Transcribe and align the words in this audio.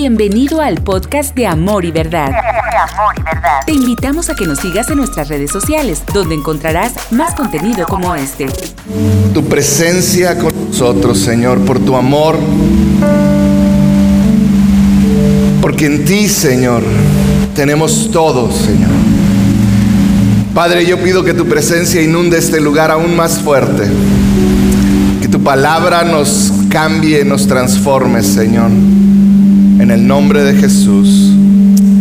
Bienvenido 0.00 0.60
al 0.60 0.80
podcast 0.80 1.34
de 1.34 1.48
Amor 1.48 1.84
y 1.84 1.90
Verdad. 1.90 2.30
Te 3.66 3.72
invitamos 3.72 4.30
a 4.30 4.36
que 4.36 4.46
nos 4.46 4.60
sigas 4.60 4.88
en 4.90 4.98
nuestras 4.98 5.28
redes 5.28 5.50
sociales, 5.50 6.04
donde 6.14 6.36
encontrarás 6.36 6.92
más 7.10 7.34
contenido 7.34 7.84
como 7.84 8.14
este. 8.14 8.46
Tu 9.34 9.44
presencia 9.48 10.38
con 10.38 10.52
nosotros, 10.68 11.18
Señor, 11.18 11.58
por 11.64 11.80
tu 11.80 11.96
amor. 11.96 12.36
Porque 15.60 15.86
en 15.86 16.04
ti, 16.04 16.28
Señor, 16.28 16.84
tenemos 17.56 18.12
todo, 18.12 18.52
Señor. 18.52 18.92
Padre, 20.54 20.86
yo 20.86 21.02
pido 21.02 21.24
que 21.24 21.34
tu 21.34 21.46
presencia 21.46 22.00
inunde 22.00 22.38
este 22.38 22.60
lugar 22.60 22.92
aún 22.92 23.16
más 23.16 23.40
fuerte. 23.40 23.90
Que 25.20 25.26
tu 25.26 25.42
palabra 25.42 26.04
nos 26.04 26.52
cambie, 26.70 27.24
nos 27.24 27.48
transforme, 27.48 28.22
Señor. 28.22 28.70
En 29.88 29.94
el 29.94 30.06
nombre 30.06 30.44
de 30.44 30.52
Jesús. 30.52 31.30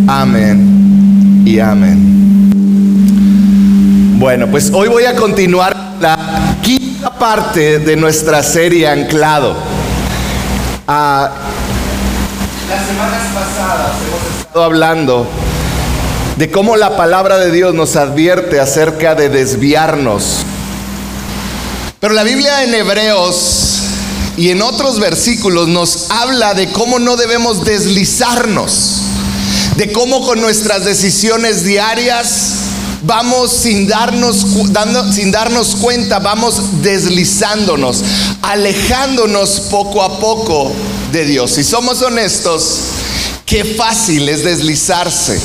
Amén 0.10 1.44
y 1.46 1.58
amén. 1.62 2.50
Bueno, 4.20 4.48
pues 4.48 4.72
hoy 4.74 4.90
voy 4.90 5.06
a 5.06 5.16
continuar 5.16 5.74
la 6.02 6.58
quinta 6.62 7.18
parte 7.18 7.80
de 7.80 7.96
nuestra 7.96 8.44
serie 8.44 8.90
Anclado. 8.90 9.56
Ah, 10.86 11.32
las 12.70 12.88
semanas 12.88 13.22
pasadas 13.34 13.96
hemos 14.06 14.38
estado 14.38 14.66
hablando 14.66 15.26
de 16.36 16.52
cómo 16.52 16.76
la 16.76 16.98
palabra 16.98 17.38
de 17.38 17.52
Dios 17.52 17.74
nos 17.74 17.96
advierte 17.96 18.60
acerca 18.60 19.16
de 19.16 19.30
desviarnos. 19.30 20.40
Pero 22.02 22.14
la 22.14 22.24
Biblia 22.24 22.66
en 22.66 22.74
Hebreos 22.74 23.67
y 24.38 24.52
en 24.52 24.62
otros 24.62 25.00
versículos 25.00 25.68
nos 25.68 26.12
habla 26.12 26.54
de 26.54 26.72
cómo 26.72 27.00
no 27.00 27.18
debemos 27.18 27.66
deslizarnos, 27.66 29.02
de 29.76 29.92
cómo 29.92 30.26
con 30.26 30.40
nuestras 30.40 30.86
decisiones 30.86 31.64
diarias 31.64 32.52
vamos 33.02 33.52
sin 33.52 33.88
darnos, 33.88 34.46
sin 35.12 35.32
darnos 35.32 35.76
cuenta, 35.76 36.20
vamos 36.20 36.84
deslizándonos, 36.84 38.04
alejándonos 38.44 39.60
poco 39.72 40.04
a 40.04 40.20
poco 40.20 40.72
de 41.12 41.26
Dios. 41.26 41.52
Si 41.52 41.64
somos 41.64 42.04
honestos, 42.04 42.78
qué 43.46 43.66
fácil 43.66 44.30
es 44.30 44.44
deslizarse. 44.44 45.40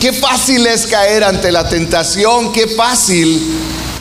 Qué 0.00 0.12
fácil 0.12 0.66
es 0.66 0.86
caer 0.86 1.24
ante 1.24 1.50
la 1.50 1.68
tentación, 1.68 2.52
qué 2.52 2.66
fácil 2.66 3.42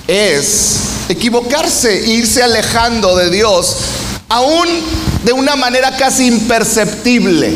es 0.08 0.85
equivocarse, 1.10 2.08
irse 2.08 2.44
alejando 2.44 3.16
de 3.16 3.30
Dios, 3.30 3.78
aún 4.30 4.68
de 5.24 5.34
una 5.34 5.56
manera 5.56 5.96
casi 5.98 6.28
imperceptible. 6.28 7.54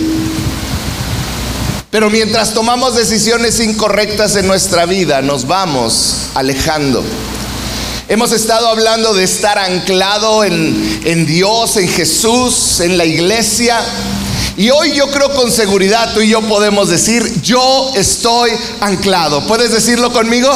Pero 1.92 2.10
mientras 2.10 2.54
tomamos 2.54 2.96
decisiones 2.96 3.60
incorrectas 3.60 4.36
en 4.36 4.46
nuestra 4.46 4.86
vida, 4.86 5.22
nos 5.22 5.48
vamos 5.48 6.28
alejando. 6.36 7.04
Hemos 8.08 8.32
estado 8.32 8.68
hablando 8.68 9.14
de 9.14 9.24
estar 9.24 9.58
anclado 9.58 10.44
en, 10.44 11.02
en, 11.04 11.26
Dios, 11.26 11.78
en 11.78 11.88
Jesús, 11.88 12.80
en 12.80 12.98
la 12.98 13.06
iglesia. 13.06 13.80
Y 14.58 14.70
hoy 14.72 14.94
yo 14.94 15.10
creo 15.10 15.34
con 15.34 15.52
seguridad 15.52 16.14
tú 16.14 16.22
y 16.22 16.30
yo 16.30 16.42
podemos 16.42 16.90
decir, 16.90 17.42
yo 17.42 17.92
estoy 17.96 18.52
anclado. 18.82 19.46
¿Puedes 19.48 19.72
decirlo 19.72 20.12
conmigo? 20.12 20.52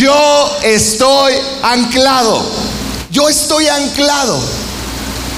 Yo 0.00 0.56
estoy 0.62 1.34
anclado. 1.62 2.42
Yo 3.10 3.28
estoy 3.28 3.68
anclado. 3.68 4.40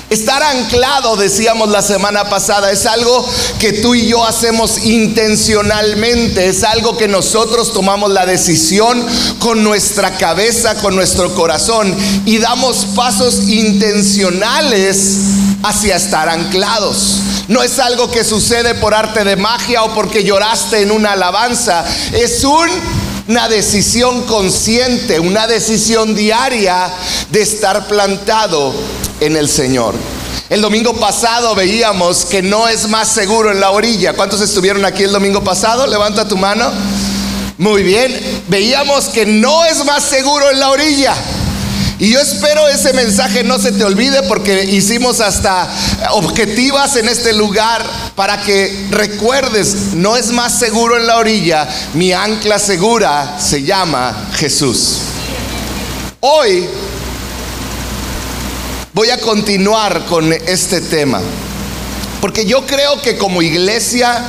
Estar 0.08 0.40
anclado, 0.40 1.16
decíamos 1.16 1.68
la 1.68 1.82
semana 1.82 2.30
pasada, 2.30 2.70
es 2.70 2.86
algo 2.86 3.28
que 3.58 3.72
tú 3.72 3.96
y 3.96 4.06
yo 4.06 4.24
hacemos 4.24 4.84
intencionalmente, 4.84 6.46
es 6.46 6.62
algo 6.62 6.96
que 6.96 7.08
nosotros 7.08 7.72
tomamos 7.72 8.12
la 8.12 8.24
decisión 8.24 9.04
con 9.40 9.64
nuestra 9.64 10.16
cabeza, 10.16 10.76
con 10.76 10.94
nuestro 10.94 11.34
corazón 11.34 11.96
y 12.24 12.38
damos 12.38 12.84
pasos 12.94 13.48
intencionales 13.48 15.16
hacia 15.64 15.96
estar 15.96 16.28
anclados. 16.28 17.16
No 17.48 17.64
es 17.64 17.80
algo 17.80 18.12
que 18.12 18.22
sucede 18.22 18.76
por 18.76 18.94
arte 18.94 19.24
de 19.24 19.34
magia 19.34 19.82
o 19.82 19.92
porque 19.92 20.22
lloraste 20.22 20.82
en 20.82 20.92
una 20.92 21.14
alabanza, 21.14 21.84
es 22.12 22.44
un 22.44 23.01
una 23.28 23.48
decisión 23.48 24.22
consciente, 24.22 25.20
una 25.20 25.46
decisión 25.46 26.14
diaria 26.14 26.90
de 27.30 27.42
estar 27.42 27.86
plantado 27.86 28.72
en 29.20 29.36
el 29.36 29.48
Señor. 29.48 29.94
El 30.48 30.60
domingo 30.60 30.94
pasado 30.94 31.54
veíamos 31.54 32.24
que 32.26 32.42
no 32.42 32.68
es 32.68 32.88
más 32.88 33.08
seguro 33.08 33.50
en 33.50 33.60
la 33.60 33.70
orilla. 33.70 34.12
¿Cuántos 34.12 34.40
estuvieron 34.40 34.84
aquí 34.84 35.04
el 35.04 35.12
domingo 35.12 35.42
pasado? 35.42 35.86
Levanta 35.86 36.28
tu 36.28 36.36
mano. 36.36 36.70
Muy 37.56 37.82
bien. 37.82 38.42
Veíamos 38.48 39.06
que 39.06 39.24
no 39.24 39.64
es 39.64 39.84
más 39.84 40.02
seguro 40.02 40.50
en 40.50 40.60
la 40.60 40.70
orilla. 40.70 41.14
Y 42.02 42.10
yo 42.10 42.18
espero 42.18 42.66
ese 42.66 42.92
mensaje 42.94 43.44
no 43.44 43.60
se 43.60 43.70
te 43.70 43.84
olvide 43.84 44.24
porque 44.24 44.64
hicimos 44.64 45.20
hasta 45.20 45.68
objetivas 46.10 46.96
en 46.96 47.08
este 47.08 47.32
lugar 47.32 47.80
para 48.16 48.42
que 48.42 48.88
recuerdes, 48.90 49.94
no 49.94 50.16
es 50.16 50.32
más 50.32 50.58
seguro 50.58 50.98
en 50.98 51.06
la 51.06 51.18
orilla, 51.18 51.68
mi 51.94 52.12
ancla 52.12 52.58
segura 52.58 53.38
se 53.40 53.62
llama 53.62 54.30
Jesús. 54.34 54.96
Hoy 56.18 56.66
voy 58.92 59.10
a 59.10 59.18
continuar 59.18 60.04
con 60.06 60.32
este 60.32 60.80
tema, 60.80 61.20
porque 62.20 62.44
yo 62.44 62.66
creo 62.66 63.00
que 63.00 63.16
como 63.16 63.42
iglesia 63.42 64.24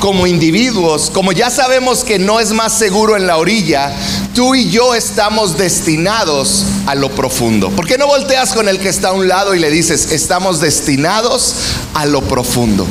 como 0.00 0.26
individuos, 0.26 1.10
como 1.10 1.32
ya 1.32 1.50
sabemos 1.50 2.04
que 2.04 2.18
no 2.18 2.40
es 2.40 2.52
más 2.52 2.72
seguro 2.72 3.16
en 3.16 3.26
la 3.26 3.36
orilla, 3.36 3.92
tú 4.34 4.54
y 4.54 4.70
yo 4.70 4.94
estamos 4.94 5.58
destinados 5.58 6.64
a 6.86 6.94
lo 6.94 7.10
profundo. 7.10 7.70
¿Por 7.70 7.86
qué 7.86 7.98
no 7.98 8.06
volteas 8.06 8.52
con 8.52 8.68
el 8.68 8.78
que 8.78 8.88
está 8.88 9.08
a 9.08 9.12
un 9.12 9.28
lado 9.28 9.54
y 9.54 9.58
le 9.58 9.70
dices, 9.70 10.12
estamos 10.12 10.60
destinados 10.60 11.54
a 11.94 12.06
lo 12.06 12.22
profundo? 12.22 12.86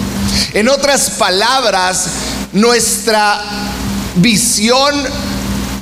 En 0.54 0.70
otras 0.70 1.12
palabras, 1.12 2.08
nuestra 2.54 3.42
visión, 4.16 4.96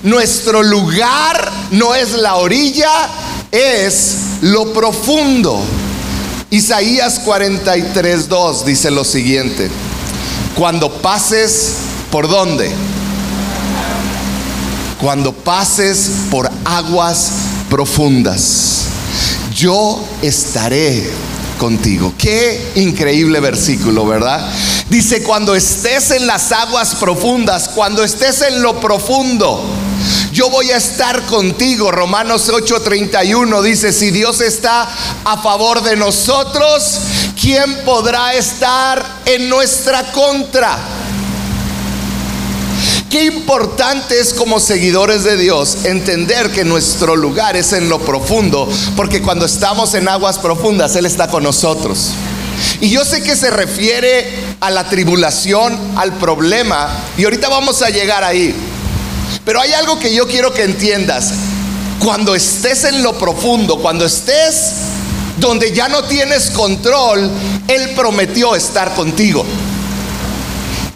nuestro 0.03 0.61
lugar 0.61 1.51
no 1.71 1.95
es 1.95 2.13
la 2.13 2.35
orilla, 2.35 3.09
es 3.51 4.17
lo 4.41 4.73
profundo. 4.73 5.59
Isaías 6.51 7.25
43.2 7.25 8.63
dice 8.63 8.91
lo 8.91 9.03
siguiente. 9.03 9.69
Cuando 10.55 10.89
pases 10.89 11.73
por 12.09 12.29
dónde? 12.29 12.71
Cuando 15.01 15.33
pases 15.33 16.09
por 16.31 16.49
aguas 16.63 17.31
profundas, 17.69 18.83
yo 19.53 20.01
estaré 20.21 21.09
contigo. 21.59 22.13
Qué 22.17 22.71
increíble 22.75 23.41
versículo, 23.41 24.05
¿verdad? 24.05 24.49
Dice, 24.89 25.23
cuando 25.23 25.55
estés 25.55 26.11
en 26.11 26.25
las 26.25 26.53
aguas 26.53 26.95
profundas, 26.95 27.69
cuando 27.75 28.03
estés 28.03 28.41
en 28.41 28.61
lo 28.61 28.79
profundo, 28.79 29.61
yo 30.31 30.49
voy 30.49 30.71
a 30.71 30.77
estar 30.77 31.25
contigo. 31.25 31.91
Romanos 31.91 32.49
8:31 32.49 33.61
dice, 33.61 33.91
si 33.91 34.11
Dios 34.11 34.41
está 34.41 34.89
a 35.23 35.37
favor 35.41 35.81
de 35.81 35.95
nosotros, 35.95 36.99
¿quién 37.45 37.75
podrá 37.85 38.33
estar 38.33 39.05
en 39.23 39.47
nuestra 39.49 40.11
contra? 40.11 40.79
Qué 43.07 43.25
importante 43.25 44.19
es 44.19 44.33
como 44.33 44.59
seguidores 44.59 45.23
de 45.23 45.37
Dios 45.37 45.85
entender 45.85 46.49
que 46.49 46.65
nuestro 46.65 47.15
lugar 47.15 47.55
es 47.55 47.71
en 47.73 47.87
lo 47.87 47.99
profundo, 47.99 48.67
porque 48.95 49.21
cuando 49.21 49.45
estamos 49.45 49.93
en 49.93 50.07
aguas 50.07 50.39
profundas, 50.39 50.95
Él 50.95 51.05
está 51.05 51.27
con 51.27 51.43
nosotros. 51.43 52.07
Y 52.81 52.89
yo 52.89 53.05
sé 53.05 53.21
que 53.21 53.35
se 53.35 53.51
refiere 53.51 54.27
a 54.59 54.71
la 54.71 54.89
tribulación, 54.89 55.77
al 55.97 56.13
problema, 56.13 56.89
y 57.15 57.25
ahorita 57.25 57.47
vamos 57.47 57.83
a 57.83 57.91
llegar 57.91 58.23
ahí. 58.23 58.55
Pero 59.45 59.61
hay 59.61 59.71
algo 59.73 59.99
que 59.99 60.11
yo 60.15 60.27
quiero 60.27 60.51
que 60.51 60.63
entiendas. 60.63 61.29
Cuando 62.03 62.33
estés 62.33 62.85
en 62.85 63.03
lo 63.03 63.13
profundo, 63.19 63.77
cuando 63.77 64.03
estés 64.03 64.94
donde 65.37 65.71
ya 65.71 65.87
no 65.87 66.03
tienes 66.03 66.49
control, 66.51 67.29
Él 67.67 67.91
prometió 67.95 68.55
estar 68.55 68.93
contigo. 68.95 69.45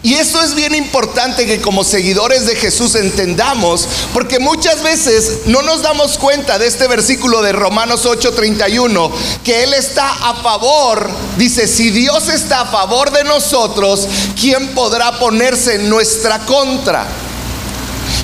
Y 0.02 0.14
eso 0.14 0.40
es 0.42 0.54
bien 0.54 0.74
importante 0.74 1.44
que 1.44 1.60
como 1.60 1.84
seguidores 1.84 2.46
de 2.46 2.56
Jesús 2.56 2.94
entendamos, 2.94 3.86
porque 4.14 4.38
muchas 4.38 4.82
veces 4.82 5.40
no 5.44 5.60
nos 5.60 5.82
damos 5.82 6.16
cuenta 6.16 6.58
de 6.58 6.66
este 6.66 6.88
versículo 6.88 7.42
de 7.42 7.52
Romanos 7.52 8.06
8:31, 8.06 9.10
que 9.44 9.62
Él 9.62 9.74
está 9.74 10.30
a 10.30 10.34
favor, 10.36 11.10
dice, 11.36 11.68
si 11.68 11.90
Dios 11.90 12.30
está 12.30 12.62
a 12.62 12.66
favor 12.66 13.10
de 13.10 13.24
nosotros, 13.24 14.08
¿quién 14.40 14.68
podrá 14.68 15.18
ponerse 15.18 15.74
en 15.74 15.90
nuestra 15.90 16.38
contra? 16.46 17.06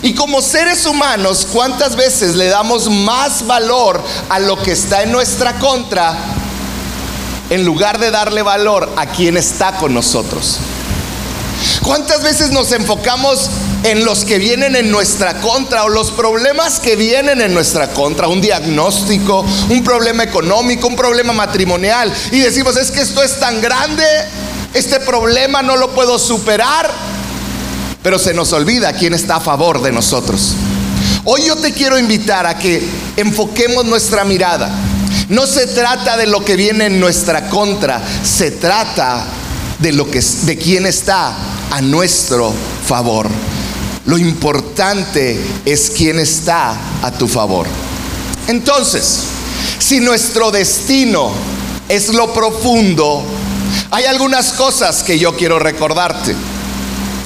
Y 0.06 0.14
como 0.14 0.40
seres 0.40 0.86
humanos, 0.86 1.48
¿cuántas 1.52 1.96
veces 1.96 2.36
le 2.36 2.46
damos 2.46 2.88
más 2.88 3.44
valor 3.44 4.00
a 4.28 4.38
lo 4.38 4.56
que 4.62 4.70
está 4.70 5.02
en 5.02 5.10
nuestra 5.10 5.58
contra 5.58 6.16
en 7.50 7.64
lugar 7.64 7.98
de 7.98 8.10
darle 8.10 8.42
valor 8.42 8.92
a 8.96 9.06
quien 9.06 9.36
está 9.36 9.76
con 9.76 9.94
nosotros. 9.94 10.58
¿Cuántas 11.82 12.22
veces 12.22 12.50
nos 12.50 12.72
enfocamos 12.72 13.48
en 13.84 14.04
los 14.04 14.24
que 14.24 14.38
vienen 14.38 14.76
en 14.76 14.90
nuestra 14.90 15.40
contra 15.40 15.84
o 15.84 15.88
los 15.88 16.10
problemas 16.10 16.80
que 16.80 16.96
vienen 16.96 17.40
en 17.40 17.54
nuestra 17.54 17.88
contra? 17.88 18.28
Un 18.28 18.40
diagnóstico, 18.40 19.44
un 19.68 19.84
problema 19.84 20.24
económico, 20.24 20.88
un 20.88 20.96
problema 20.96 21.32
matrimonial. 21.32 22.12
Y 22.32 22.40
decimos, 22.40 22.76
es 22.76 22.90
que 22.90 23.00
esto 23.00 23.22
es 23.22 23.38
tan 23.38 23.60
grande, 23.60 24.04
este 24.74 25.00
problema 25.00 25.62
no 25.62 25.76
lo 25.76 25.94
puedo 25.94 26.18
superar. 26.18 26.90
Pero 28.06 28.20
se 28.20 28.34
nos 28.34 28.52
olvida 28.52 28.92
quién 28.92 29.14
está 29.14 29.34
a 29.34 29.40
favor 29.40 29.82
de 29.82 29.90
nosotros. 29.90 30.54
Hoy 31.24 31.42
yo 31.46 31.56
te 31.56 31.72
quiero 31.72 31.98
invitar 31.98 32.46
a 32.46 32.56
que 32.56 32.80
enfoquemos 33.16 33.84
nuestra 33.84 34.24
mirada. 34.24 34.70
No 35.28 35.44
se 35.44 35.66
trata 35.66 36.16
de 36.16 36.28
lo 36.28 36.44
que 36.44 36.54
viene 36.54 36.86
en 36.86 37.00
nuestra 37.00 37.48
contra, 37.48 38.00
se 38.22 38.52
trata 38.52 39.24
de 39.80 39.90
lo 39.90 40.08
que 40.08 40.20
de 40.20 40.56
quién 40.56 40.86
está 40.86 41.34
a 41.68 41.80
nuestro 41.82 42.54
favor. 42.86 43.26
Lo 44.04 44.16
importante 44.16 45.40
es 45.64 45.90
quién 45.90 46.20
está 46.20 46.76
a 47.02 47.10
tu 47.10 47.26
favor. 47.26 47.66
Entonces, 48.46 49.18
si 49.80 49.98
nuestro 49.98 50.52
destino 50.52 51.32
es 51.88 52.14
lo 52.14 52.32
profundo, 52.32 53.24
hay 53.90 54.04
algunas 54.04 54.52
cosas 54.52 55.02
que 55.02 55.18
yo 55.18 55.36
quiero 55.36 55.58
recordarte. 55.58 56.36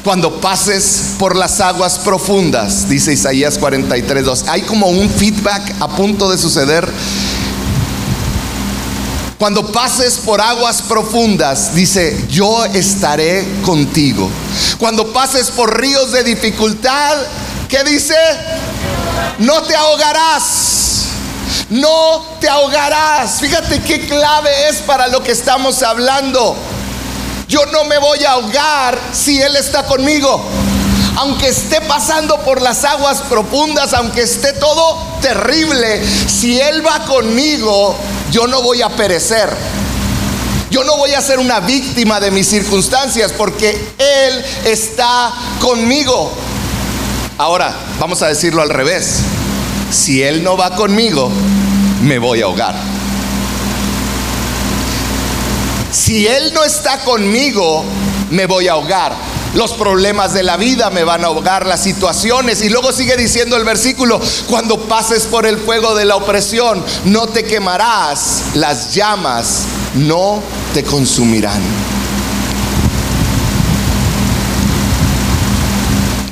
Cuando 0.05 0.41
pases 0.41 1.15
por 1.19 1.37
las 1.37 1.61
aguas 1.61 1.99
profundas, 1.99 2.89
dice 2.89 3.13
Isaías 3.13 3.59
43, 3.59 4.25
2, 4.25 4.45
hay 4.49 4.63
como 4.63 4.89
un 4.89 5.11
feedback 5.11 5.75
a 5.81 5.89
punto 5.89 6.31
de 6.31 6.39
suceder 6.39 6.91
cuando 9.41 9.73
pases 9.73 10.19
por 10.19 10.39
aguas 10.39 10.83
profundas, 10.83 11.75
dice, 11.75 12.27
yo 12.29 12.67
estaré 12.67 13.63
contigo. 13.63 14.29
Cuando 14.77 15.15
pases 15.15 15.51
por 15.51 15.81
ríos 15.81 16.13
de 16.13 16.23
dificultad, 16.23 17.17
¿qué 17.67 17.83
dice? 17.83 18.15
No 19.39 19.63
te 19.63 19.75
ahogarás. 19.75 21.05
No 21.71 22.37
te 22.39 22.51
ahogarás. 22.51 23.41
Fíjate 23.41 23.81
qué 23.81 24.07
clave 24.07 24.51
es 24.69 24.77
para 24.83 25.09
lo 25.09 25.23
que 25.23 25.33
estamos 25.33 25.83
hablando. 25.83 26.55
Yo 27.51 27.67
no 27.67 27.83
me 27.83 27.99
voy 27.99 28.25
a 28.25 28.31
ahogar 28.35 28.97
si 29.13 29.43
Él 29.43 29.57
está 29.57 29.83
conmigo. 29.83 30.41
Aunque 31.17 31.49
esté 31.49 31.81
pasando 31.81 32.41
por 32.43 32.63
las 32.63 32.85
aguas 32.85 33.23
profundas, 33.23 33.93
aunque 33.93 34.23
esté 34.23 34.53
todo 34.53 34.97
terrible, 35.21 36.01
si 36.29 36.61
Él 36.61 36.87
va 36.87 37.05
conmigo, 37.07 37.97
yo 38.31 38.47
no 38.47 38.63
voy 38.63 38.83
a 38.83 38.89
perecer. 38.91 39.51
Yo 40.71 40.85
no 40.85 40.97
voy 40.97 41.13
a 41.15 41.21
ser 41.21 41.41
una 41.41 41.59
víctima 41.59 42.21
de 42.21 42.31
mis 42.31 42.47
circunstancias 42.47 43.33
porque 43.37 43.71
Él 43.99 44.45
está 44.65 45.33
conmigo. 45.61 46.31
Ahora, 47.37 47.75
vamos 47.99 48.23
a 48.23 48.29
decirlo 48.29 48.63
al 48.63 48.71
revés. 48.71 49.23
Si 49.91 50.23
Él 50.23 50.45
no 50.45 50.57
va 50.57 50.77
conmigo, 50.77 51.33
me 52.01 52.21
voy 52.21 52.43
a 52.43 52.45
ahogar. 52.45 53.00
Si 55.91 56.27
Él 56.27 56.53
no 56.55 56.65
está 56.65 57.01
conmigo, 57.01 57.85
me 58.31 58.47
voy 58.47 58.69
a 58.69 58.73
ahogar. 58.73 59.15
Los 59.55 59.73
problemas 59.73 60.33
de 60.33 60.45
la 60.45 60.57
vida 60.57 60.91
me 60.91 61.03
van 61.03 61.25
a 61.25 61.29
ahogar, 61.29 61.67
las 61.67 61.83
situaciones. 61.83 62.63
Y 62.63 62.69
luego 62.69 62.93
sigue 62.93 63.17
diciendo 63.17 63.57
el 63.57 63.65
versículo, 63.65 64.21
cuando 64.49 64.79
pases 64.87 65.27
por 65.27 65.47
el 65.47 65.59
fuego 65.59 65.95
de 65.97 66.05
la 66.05 66.17
opresión, 66.17 66.85
no 67.05 67.27
te 67.27 67.45
quemarás, 67.45 68.43
las 68.55 68.95
llamas 68.95 69.65
no 69.95 70.41
te 70.73 70.85
consumirán. 70.85 71.61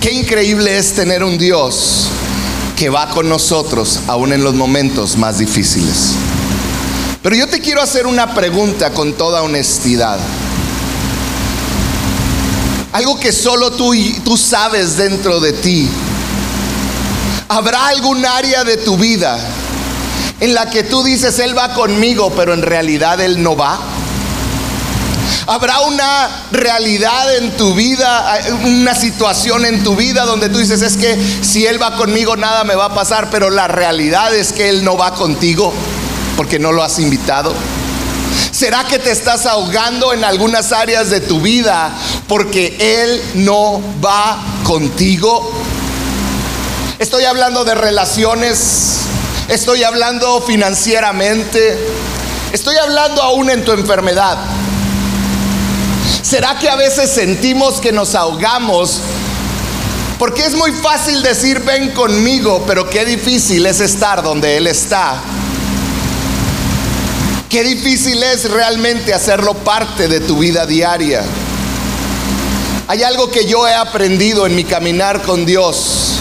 Qué 0.00 0.12
increíble 0.12 0.78
es 0.78 0.94
tener 0.94 1.24
un 1.24 1.36
Dios 1.36 2.06
que 2.76 2.88
va 2.88 3.10
con 3.10 3.28
nosotros 3.28 4.00
aún 4.06 4.32
en 4.32 4.44
los 4.44 4.54
momentos 4.54 5.16
más 5.16 5.38
difíciles. 5.38 6.14
Pero 7.28 7.40
yo 7.40 7.46
te 7.46 7.60
quiero 7.60 7.82
hacer 7.82 8.06
una 8.06 8.34
pregunta 8.34 8.94
con 8.94 9.12
toda 9.12 9.42
honestidad. 9.42 10.18
Algo 12.90 13.20
que 13.20 13.32
solo 13.32 13.70
tú, 13.72 13.92
tú 14.24 14.38
sabes 14.38 14.96
dentro 14.96 15.38
de 15.38 15.52
ti. 15.52 15.90
¿Habrá 17.50 17.88
algún 17.88 18.24
área 18.24 18.64
de 18.64 18.78
tu 18.78 18.96
vida 18.96 19.38
en 20.40 20.54
la 20.54 20.70
que 20.70 20.84
tú 20.84 21.04
dices, 21.04 21.38
Él 21.38 21.54
va 21.54 21.74
conmigo, 21.74 22.32
pero 22.34 22.54
en 22.54 22.62
realidad 22.62 23.20
Él 23.20 23.42
no 23.42 23.54
va? 23.54 23.78
Habrá 25.48 25.80
una 25.80 26.46
realidad 26.50 27.36
en 27.36 27.54
tu 27.58 27.74
vida, 27.74 28.40
una 28.64 28.94
situación 28.94 29.66
en 29.66 29.84
tu 29.84 29.96
vida 29.96 30.24
donde 30.24 30.48
tú 30.48 30.56
dices, 30.56 30.80
es 30.80 30.96
que 30.96 31.22
si 31.42 31.66
Él 31.66 31.78
va 31.78 31.94
conmigo 31.94 32.38
nada 32.38 32.64
me 32.64 32.74
va 32.74 32.86
a 32.86 32.94
pasar, 32.94 33.28
pero 33.30 33.50
la 33.50 33.68
realidad 33.68 34.34
es 34.34 34.54
que 34.54 34.70
Él 34.70 34.82
no 34.82 34.96
va 34.96 35.12
contigo 35.12 35.74
porque 36.38 36.60
no 36.60 36.70
lo 36.70 36.84
has 36.84 37.00
invitado. 37.00 37.52
¿Será 38.52 38.84
que 38.84 39.00
te 39.00 39.10
estás 39.10 39.44
ahogando 39.44 40.12
en 40.12 40.22
algunas 40.22 40.70
áreas 40.70 41.10
de 41.10 41.20
tu 41.20 41.40
vida 41.40 41.90
porque 42.28 42.76
Él 42.78 43.44
no 43.44 43.82
va 44.00 44.38
contigo? 44.62 45.52
Estoy 47.00 47.24
hablando 47.24 47.64
de 47.64 47.74
relaciones, 47.74 48.98
estoy 49.48 49.82
hablando 49.82 50.40
financieramente, 50.40 51.76
estoy 52.52 52.76
hablando 52.76 53.20
aún 53.20 53.50
en 53.50 53.64
tu 53.64 53.72
enfermedad. 53.72 54.38
¿Será 56.22 56.56
que 56.56 56.68
a 56.68 56.76
veces 56.76 57.10
sentimos 57.10 57.80
que 57.80 57.90
nos 57.90 58.14
ahogamos? 58.14 59.00
Porque 60.20 60.46
es 60.46 60.54
muy 60.54 60.70
fácil 60.70 61.20
decir 61.20 61.58
ven 61.64 61.90
conmigo, 61.90 62.62
pero 62.64 62.88
qué 62.88 63.04
difícil 63.04 63.66
es 63.66 63.80
estar 63.80 64.22
donde 64.22 64.56
Él 64.56 64.68
está. 64.68 65.20
Qué 67.48 67.64
difícil 67.64 68.22
es 68.22 68.50
realmente 68.50 69.14
hacerlo 69.14 69.54
parte 69.54 70.06
de 70.06 70.20
tu 70.20 70.36
vida 70.36 70.66
diaria. 70.66 71.24
Hay 72.88 73.02
algo 73.02 73.30
que 73.30 73.46
yo 73.46 73.66
he 73.66 73.72
aprendido 73.72 74.46
en 74.46 74.54
mi 74.54 74.64
caminar 74.64 75.22
con 75.22 75.46
Dios. 75.46 76.18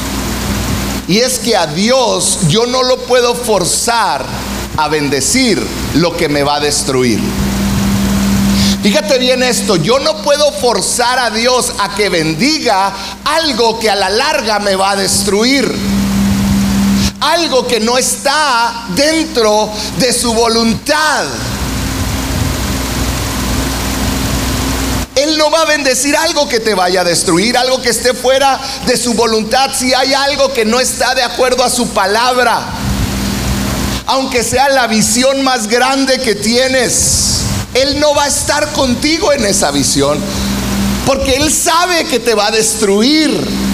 Y 1.09 1.17
es 1.17 1.39
que 1.39 1.57
a 1.57 1.67
Dios 1.67 2.39
yo 2.47 2.65
no 2.65 2.81
lo 2.81 2.99
puedo 2.99 3.35
forzar 3.35 4.25
a 4.77 4.87
bendecir 4.87 5.61
lo 5.95 6.15
que 6.15 6.29
me 6.29 6.43
va 6.43 6.55
a 6.55 6.59
destruir. 6.61 7.19
Fíjate 8.81 9.17
bien 9.17 9.43
esto, 9.43 9.75
yo 9.75 9.99
no 9.99 10.21
puedo 10.21 10.53
forzar 10.53 11.19
a 11.19 11.29
Dios 11.29 11.73
a 11.79 11.93
que 11.93 12.07
bendiga 12.07 12.93
algo 13.25 13.79
que 13.79 13.89
a 13.89 13.95
la 13.95 14.09
larga 14.09 14.59
me 14.59 14.77
va 14.77 14.91
a 14.91 14.95
destruir 14.95 15.96
algo 17.19 17.67
que 17.67 17.79
no 17.79 17.97
está 17.97 18.85
dentro 18.95 19.69
de 19.97 20.13
su 20.13 20.33
voluntad. 20.33 21.25
Él 25.15 25.35
no 25.35 25.49
va 25.49 25.61
a 25.61 25.65
bendecir 25.65 26.15
algo 26.15 26.47
que 26.47 26.59
te 26.59 26.75
vaya 26.75 27.01
a 27.01 27.03
destruir, 27.03 27.57
algo 27.57 27.81
que 27.81 27.89
esté 27.89 28.13
fuera 28.13 28.59
de 28.85 28.95
su 28.95 29.15
voluntad, 29.15 29.71
si 29.75 29.91
hay 29.91 30.13
algo 30.13 30.53
que 30.53 30.63
no 30.63 30.79
está 30.79 31.15
de 31.15 31.23
acuerdo 31.23 31.63
a 31.63 31.71
su 31.71 31.87
palabra. 31.89 32.61
Aunque 34.05 34.43
sea 34.43 34.69
la 34.69 34.85
visión 34.85 35.43
más 35.43 35.67
grande 35.67 36.19
que 36.19 36.35
tienes, 36.35 37.39
Él 37.73 37.99
no 37.99 38.13
va 38.13 38.25
a 38.25 38.27
estar 38.27 38.71
contigo 38.73 39.33
en 39.33 39.43
esa 39.45 39.71
visión, 39.71 40.19
porque 41.07 41.35
Él 41.35 41.51
sabe 41.51 42.05
que 42.05 42.19
te 42.19 42.35
va 42.35 42.47
a 42.47 42.51
destruir. 42.51 43.66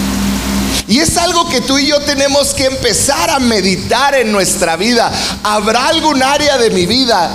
Y 0.94 1.00
es 1.00 1.16
algo 1.16 1.48
que 1.48 1.60
tú 1.60 1.76
y 1.76 1.88
yo 1.88 1.98
tenemos 2.02 2.54
que 2.54 2.66
empezar 2.66 3.28
a 3.28 3.40
meditar 3.40 4.14
en 4.14 4.30
nuestra 4.30 4.76
vida. 4.76 5.10
¿Habrá 5.42 5.88
algún 5.88 6.22
área 6.22 6.56
de 6.56 6.70
mi 6.70 6.86
vida 6.86 7.32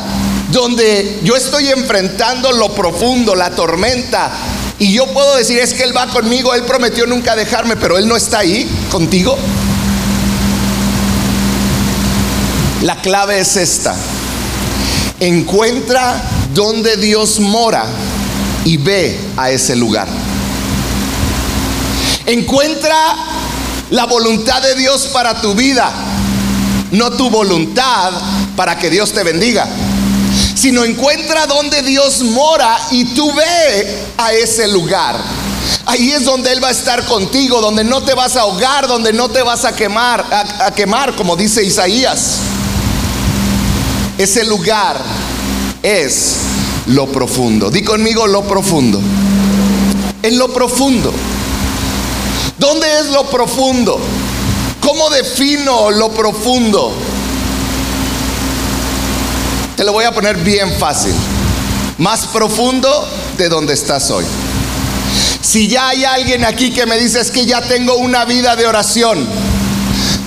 donde 0.49 1.19
yo 1.25 1.35
estoy 1.35 1.67
enfrentando 1.67 2.53
lo 2.53 2.73
profundo, 2.73 3.35
la 3.35 3.49
tormenta? 3.49 4.31
Y 4.79 4.93
yo 4.93 5.07
puedo 5.07 5.35
decir, 5.35 5.59
es 5.59 5.73
que 5.73 5.83
Él 5.83 5.93
va 5.93 6.07
conmigo, 6.07 6.53
Él 6.53 6.63
prometió 6.63 7.05
nunca 7.05 7.35
dejarme, 7.35 7.75
pero 7.75 7.97
Él 7.97 8.07
no 8.07 8.15
está 8.15 8.39
ahí 8.39 8.65
contigo. 8.89 9.37
La 12.83 13.01
clave 13.01 13.41
es 13.41 13.57
esta. 13.57 13.93
Encuentra 15.19 16.23
donde 16.53 16.95
Dios 16.95 17.41
mora 17.41 17.83
y 18.63 18.77
ve 18.77 19.19
a 19.35 19.51
ese 19.51 19.75
lugar. 19.75 20.07
Encuentra 22.25 22.95
la 23.91 24.05
voluntad 24.05 24.61
de 24.61 24.75
Dios 24.75 25.07
para 25.07 25.41
tu 25.41 25.53
vida, 25.53 25.91
no 26.91 27.11
tu 27.11 27.29
voluntad 27.29 28.11
para 28.55 28.77
que 28.77 28.89
Dios 28.89 29.11
te 29.11 29.23
bendiga, 29.23 29.67
sino 30.55 30.83
encuentra 30.83 31.47
donde 31.47 31.81
Dios 31.81 32.21
mora 32.21 32.77
y 32.91 33.05
tú 33.05 33.33
ve 33.33 33.97
a 34.17 34.33
ese 34.33 34.67
lugar. 34.67 35.17
Ahí 35.85 36.11
es 36.11 36.23
donde 36.23 36.51
Él 36.51 36.63
va 36.63 36.67
a 36.67 36.71
estar 36.71 37.05
contigo, 37.05 37.61
donde 37.61 37.83
no 37.83 38.03
te 38.03 38.13
vas 38.13 38.35
a 38.35 38.41
ahogar, 38.41 38.87
donde 38.87 39.11
no 39.11 39.29
te 39.29 39.41
vas 39.41 39.65
a 39.65 39.75
quemar, 39.75 40.23
a, 40.59 40.71
quemar, 40.71 41.15
como 41.15 41.35
dice 41.35 41.63
Isaías. 41.63 42.35
Ese 44.17 44.43
lugar 44.43 44.97
es 45.81 46.35
lo 46.87 47.07
profundo. 47.07 47.71
Di 47.71 47.83
conmigo 47.83 48.27
lo 48.27 48.43
profundo. 48.43 48.99
En 50.21 50.37
lo 50.37 50.53
profundo. 50.53 51.11
¿Dónde 52.59 52.87
es 52.99 53.05
lo 53.07 53.29
profundo? 53.29 53.99
¿Cómo 54.81 55.09
defino 55.09 55.91
lo 55.91 56.11
profundo? 56.11 56.93
Te 59.77 59.85
lo 59.85 59.93
voy 59.93 60.03
a 60.03 60.11
poner 60.11 60.37
bien 60.37 60.69
fácil. 60.77 61.13
Más 61.97 62.27
profundo 62.27 63.07
de 63.37 63.47
donde 63.47 63.73
estás 63.73 64.11
hoy. 64.11 64.25
Si 65.41 65.69
ya 65.69 65.87
hay 65.87 66.03
alguien 66.03 66.43
aquí 66.43 66.71
que 66.71 66.85
me 66.85 66.97
dice 66.97 67.21
es 67.21 67.31
que 67.31 67.45
ya 67.45 67.61
tengo 67.61 67.95
una 67.95 68.25
vida 68.25 68.57
de 68.57 68.67
oración, 68.67 69.25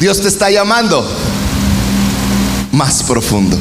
Dios 0.01 0.23
te 0.23 0.29
está 0.29 0.51
llamando 0.51 1.07
más 2.73 3.03
profundo. 3.03 3.59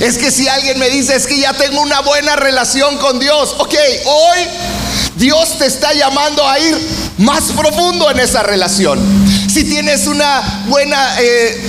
Es 0.00 0.18
que 0.18 0.30
si 0.30 0.46
alguien 0.46 0.78
me 0.78 0.90
dice 0.90 1.16
es 1.16 1.26
que 1.26 1.38
ya 1.38 1.54
tengo 1.54 1.80
una 1.80 2.00
buena 2.00 2.36
relación 2.36 2.98
con 2.98 3.18
Dios, 3.18 3.54
ok, 3.58 3.74
hoy 4.04 4.38
Dios 5.16 5.58
te 5.58 5.66
está 5.66 5.92
llamando 5.94 6.46
a 6.46 6.58
ir 6.58 7.01
más 7.18 7.52
profundo 7.52 8.10
en 8.10 8.20
esa 8.20 8.42
relación. 8.42 8.98
Si 9.48 9.64
tienes 9.64 10.06
una 10.06 10.64
buena... 10.68 11.20
Eh, 11.20 11.60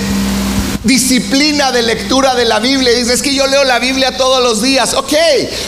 disciplina 0.84 1.72
de 1.72 1.82
lectura 1.82 2.34
de 2.34 2.44
la 2.44 2.60
Biblia. 2.60 2.92
Dices 2.92 3.22
que 3.22 3.34
yo 3.34 3.46
leo 3.46 3.64
la 3.64 3.78
Biblia 3.78 4.16
todos 4.16 4.42
los 4.42 4.62
días. 4.62 4.94
Ok, 4.94 5.14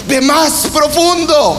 de 0.07 0.21
más 0.21 0.69
profundo. 0.73 1.57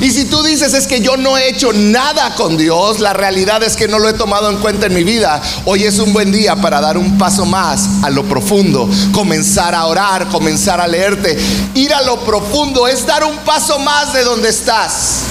Y 0.00 0.10
si 0.10 0.24
tú 0.24 0.42
dices 0.42 0.72
es 0.72 0.86
que 0.86 1.00
yo 1.00 1.18
no 1.18 1.36
he 1.36 1.50
hecho 1.50 1.74
nada 1.74 2.34
con 2.34 2.56
Dios, 2.56 3.00
la 3.00 3.12
realidad 3.12 3.62
es 3.62 3.76
que 3.76 3.86
no 3.86 3.98
lo 3.98 4.08
he 4.08 4.14
tomado 4.14 4.48
en 4.48 4.56
cuenta 4.56 4.86
en 4.86 4.94
mi 4.94 5.04
vida. 5.04 5.42
Hoy 5.66 5.84
es 5.84 5.98
un 5.98 6.14
buen 6.14 6.32
día 6.32 6.56
para 6.56 6.80
dar 6.80 6.96
un 6.96 7.18
paso 7.18 7.44
más 7.44 7.86
a 8.02 8.08
lo 8.08 8.24
profundo, 8.24 8.88
comenzar 9.12 9.74
a 9.74 9.84
orar, 9.84 10.28
comenzar 10.28 10.80
a 10.80 10.86
leerte. 10.86 11.38
Ir 11.74 11.92
a 11.92 12.00
lo 12.00 12.18
profundo 12.20 12.88
es 12.88 13.04
dar 13.04 13.24
un 13.24 13.36
paso 13.38 13.78
más 13.78 14.14
de 14.14 14.24
donde 14.24 14.48
estás. 14.48 15.29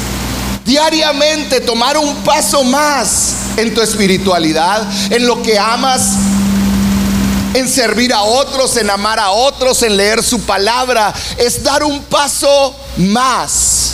Diariamente 0.70 1.62
tomar 1.62 1.98
un 1.98 2.14
paso 2.18 2.64
más 2.64 3.34
en 3.58 3.74
tu 3.74 3.82
espiritualidad, 3.82 4.88
en 5.12 5.26
lo 5.26 5.42
que 5.42 5.58
amas, 5.58 6.12
en 7.56 7.68
servir 7.68 8.14
a 8.14 8.22
otros, 8.22 8.78
en 8.78 8.88
amar 8.92 9.18
a 9.18 9.32
otros, 9.32 9.82
en 9.82 9.98
leer 9.98 10.22
su 10.22 10.42
palabra, 10.42 11.12
es 11.40 11.64
dar 11.64 11.84
un 11.84 12.04
paso 12.04 12.76
más. 12.98 13.94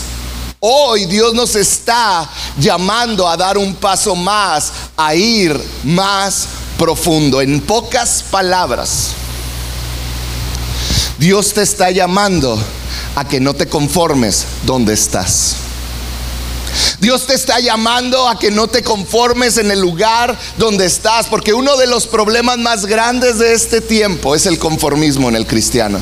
Hoy 0.60 1.06
Dios 1.06 1.34
nos 1.34 1.56
está 1.56 2.30
llamando 2.58 3.26
a 3.26 3.38
dar 3.38 3.58
un 3.58 3.74
paso 3.76 4.14
más, 4.14 4.74
a 4.98 5.16
ir 5.16 5.58
más 5.86 6.46
profundo. 6.78 7.40
En 7.40 7.62
pocas 7.62 8.22
palabras, 8.30 9.12
Dios 11.18 11.54
te 11.54 11.62
está 11.62 11.90
llamando 11.90 12.62
a 13.16 13.26
que 13.26 13.40
no 13.40 13.54
te 13.54 13.66
conformes 13.70 14.46
donde 14.66 14.94
estás. 14.94 15.56
Dios 17.06 17.28
te 17.28 17.36
está 17.36 17.60
llamando 17.60 18.28
a 18.28 18.40
que 18.40 18.50
no 18.50 18.68
te 18.68 18.82
conformes 18.82 19.60
en 19.60 19.70
el 19.70 19.80
lugar 19.80 20.36
donde 20.58 20.88
estás, 20.88 21.28
porque 21.28 21.54
uno 21.54 21.78
de 21.78 21.86
los 21.86 22.08
problemas 22.08 22.58
más 22.58 22.88
grandes 22.88 23.38
de 23.38 23.54
este 23.54 23.80
tiempo 23.80 24.34
es 24.34 24.48
el 24.48 24.58
conformismo 24.58 25.30
en 25.30 25.36
el 25.36 25.46
cristiano. 25.46 26.00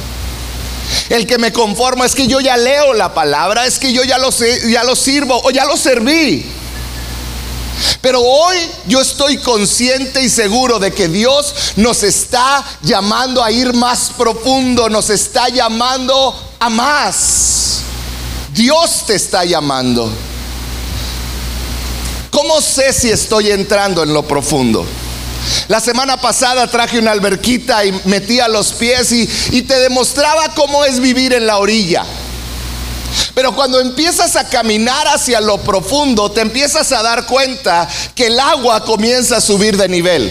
El 1.10 1.28
que 1.28 1.38
me 1.38 1.52
conformo 1.52 2.06
es 2.06 2.16
que 2.16 2.28
yo 2.28 2.40
ya 2.40 2.56
leo 2.56 2.94
la 2.94 3.14
palabra, 3.14 3.66
es 3.66 3.80
que 3.80 3.92
yo 3.92 4.06
ya 4.06 4.18
lo, 4.18 4.30
ya 4.30 4.86
lo 4.86 4.96
sirvo 4.96 5.42
o 5.44 5.52
ya 5.52 5.66
lo 5.66 5.76
serví. 5.76 6.46
Pero 8.00 8.22
hoy 8.22 8.56
yo 8.88 9.02
estoy 9.02 9.40
consciente 9.40 10.24
y 10.24 10.30
seguro 10.30 10.80
de 10.80 10.94
que 10.94 11.10
Dios 11.10 11.54
nos 11.76 12.04
está 12.04 12.64
llamando 12.82 13.44
a 13.44 13.52
ir 13.52 13.74
más 13.74 14.12
profundo, 14.18 14.88
nos 14.88 15.10
está 15.10 15.50
llamando 15.50 16.34
a 16.62 16.70
más. 16.70 17.82
Dios 18.54 19.04
te 19.06 19.16
está 19.16 19.44
llamando. 19.44 20.10
¿Cómo 22.44 22.60
sé 22.60 22.92
si 22.92 23.10
estoy 23.10 23.52
entrando 23.52 24.04
en 24.04 24.14
lo 24.14 24.28
profundo? 24.28 24.86
La 25.70 25.80
semana 25.80 26.20
pasada 26.20 26.68
traje 26.68 27.00
una 27.00 27.12
alberquita 27.12 27.86
y 27.86 27.94
metía 28.04 28.50
los 28.50 28.74
pies 28.74 29.14
y, 29.14 29.30
y 29.52 29.62
te 29.62 29.80
demostraba 29.80 30.54
cómo 30.54 30.84
es 30.84 31.00
vivir 31.00 31.32
en 31.32 31.48
la 31.48 31.58
orilla. 31.58 32.04
Pero 33.34 33.56
cuando 33.56 33.80
empiezas 33.80 34.36
a 34.36 34.50
caminar 34.50 35.08
hacia 35.08 35.40
lo 35.40 35.58
profundo, 35.60 36.32
te 36.32 36.42
empiezas 36.42 36.92
a 36.92 37.02
dar 37.02 37.28
cuenta 37.28 37.88
que 38.14 38.28
el 38.28 38.38
agua 38.38 38.84
comienza 38.84 39.38
a 39.38 39.42
subir 39.42 39.78
de 39.78 39.88
nivel. 39.88 40.30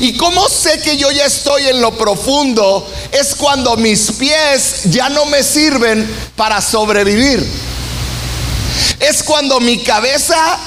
¿Y 0.00 0.16
cómo 0.16 0.48
sé 0.48 0.80
que 0.80 0.96
yo 0.96 1.10
ya 1.10 1.26
estoy 1.26 1.66
en 1.66 1.82
lo 1.82 1.92
profundo? 1.98 2.90
Es 3.12 3.34
cuando 3.34 3.76
mis 3.76 4.12
pies 4.12 4.84
ya 4.84 5.10
no 5.10 5.26
me 5.26 5.42
sirven 5.42 6.10
para 6.36 6.62
sobrevivir. 6.62 7.70
Es 9.00 9.22
cuando 9.22 9.60
mi 9.60 9.82
cabeza 9.82 10.58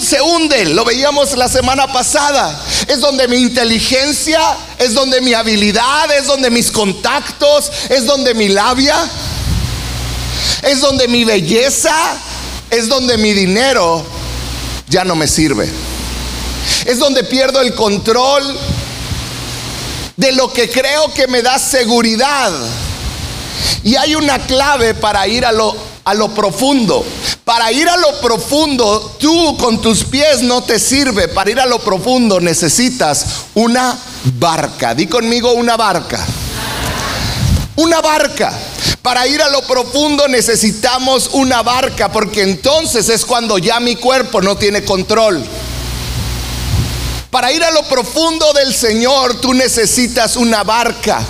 se 0.00 0.20
hunde, 0.20 0.64
lo 0.66 0.84
veíamos 0.84 1.36
la 1.36 1.48
semana 1.48 1.92
pasada. 1.92 2.58
Es 2.86 3.00
donde 3.00 3.28
mi 3.28 3.36
inteligencia, 3.36 4.40
es 4.78 4.94
donde 4.94 5.20
mi 5.20 5.34
habilidad, 5.34 6.10
es 6.16 6.26
donde 6.26 6.50
mis 6.50 6.70
contactos, 6.70 7.70
es 7.88 8.06
donde 8.06 8.34
mi 8.34 8.48
labia, 8.48 8.96
es 10.62 10.80
donde 10.80 11.08
mi 11.08 11.24
belleza, 11.24 11.94
es 12.70 12.88
donde 12.88 13.18
mi 13.18 13.32
dinero 13.32 14.04
ya 14.88 15.04
no 15.04 15.14
me 15.14 15.28
sirve. 15.28 15.68
Es 16.84 16.98
donde 16.98 17.24
pierdo 17.24 17.60
el 17.60 17.74
control 17.74 18.58
de 20.16 20.32
lo 20.32 20.52
que 20.52 20.68
creo 20.70 21.12
que 21.14 21.26
me 21.28 21.42
da 21.42 21.58
seguridad. 21.58 22.52
Y 23.84 23.96
hay 23.96 24.14
una 24.14 24.38
clave 24.46 24.94
para 24.94 25.26
ir 25.28 25.44
a 25.44 25.52
lo 25.52 25.76
a 26.08 26.14
lo 26.14 26.28
profundo. 26.34 27.04
Para 27.44 27.70
ir 27.70 27.88
a 27.88 27.96
lo 27.96 28.20
profundo, 28.20 29.16
tú 29.18 29.56
con 29.58 29.80
tus 29.80 30.04
pies 30.04 30.40
no 30.42 30.62
te 30.62 30.78
sirve. 30.78 31.28
Para 31.28 31.50
ir 31.50 31.60
a 31.60 31.66
lo 31.66 31.78
profundo 31.80 32.40
necesitas 32.40 33.26
una 33.54 33.98
barca. 34.38 34.94
Di 34.94 35.06
conmigo 35.06 35.52
una 35.52 35.76
barca. 35.76 36.24
Una 37.76 38.00
barca. 38.00 38.52
Para 39.02 39.26
ir 39.26 39.40
a 39.42 39.50
lo 39.50 39.62
profundo 39.62 40.26
necesitamos 40.28 41.30
una 41.32 41.62
barca 41.62 42.10
porque 42.10 42.42
entonces 42.42 43.08
es 43.08 43.24
cuando 43.24 43.58
ya 43.58 43.80
mi 43.80 43.96
cuerpo 43.96 44.40
no 44.40 44.56
tiene 44.56 44.84
control. 44.84 45.44
Para 47.30 47.52
ir 47.52 47.62
a 47.62 47.70
lo 47.70 47.82
profundo 47.82 48.52
del 48.54 48.74
Señor 48.74 49.40
tú 49.40 49.52
necesitas 49.52 50.36
una 50.36 50.64
barca. 50.64 51.20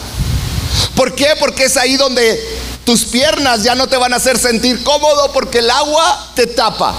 ¿Por 0.95 1.15
qué? 1.15 1.35
Porque 1.39 1.65
es 1.65 1.77
ahí 1.77 1.97
donde 1.97 2.58
tus 2.89 3.05
piernas 3.05 3.63
ya 3.65 3.75
no 3.75 3.87
te 3.87 3.99
van 3.99 4.15
a 4.15 4.17
hacer 4.17 4.39
sentir 4.39 4.83
cómodo 4.83 5.31
porque 5.35 5.59
el 5.59 5.71
agua 5.71 6.31
te 6.35 6.47
tapa. 6.47 6.95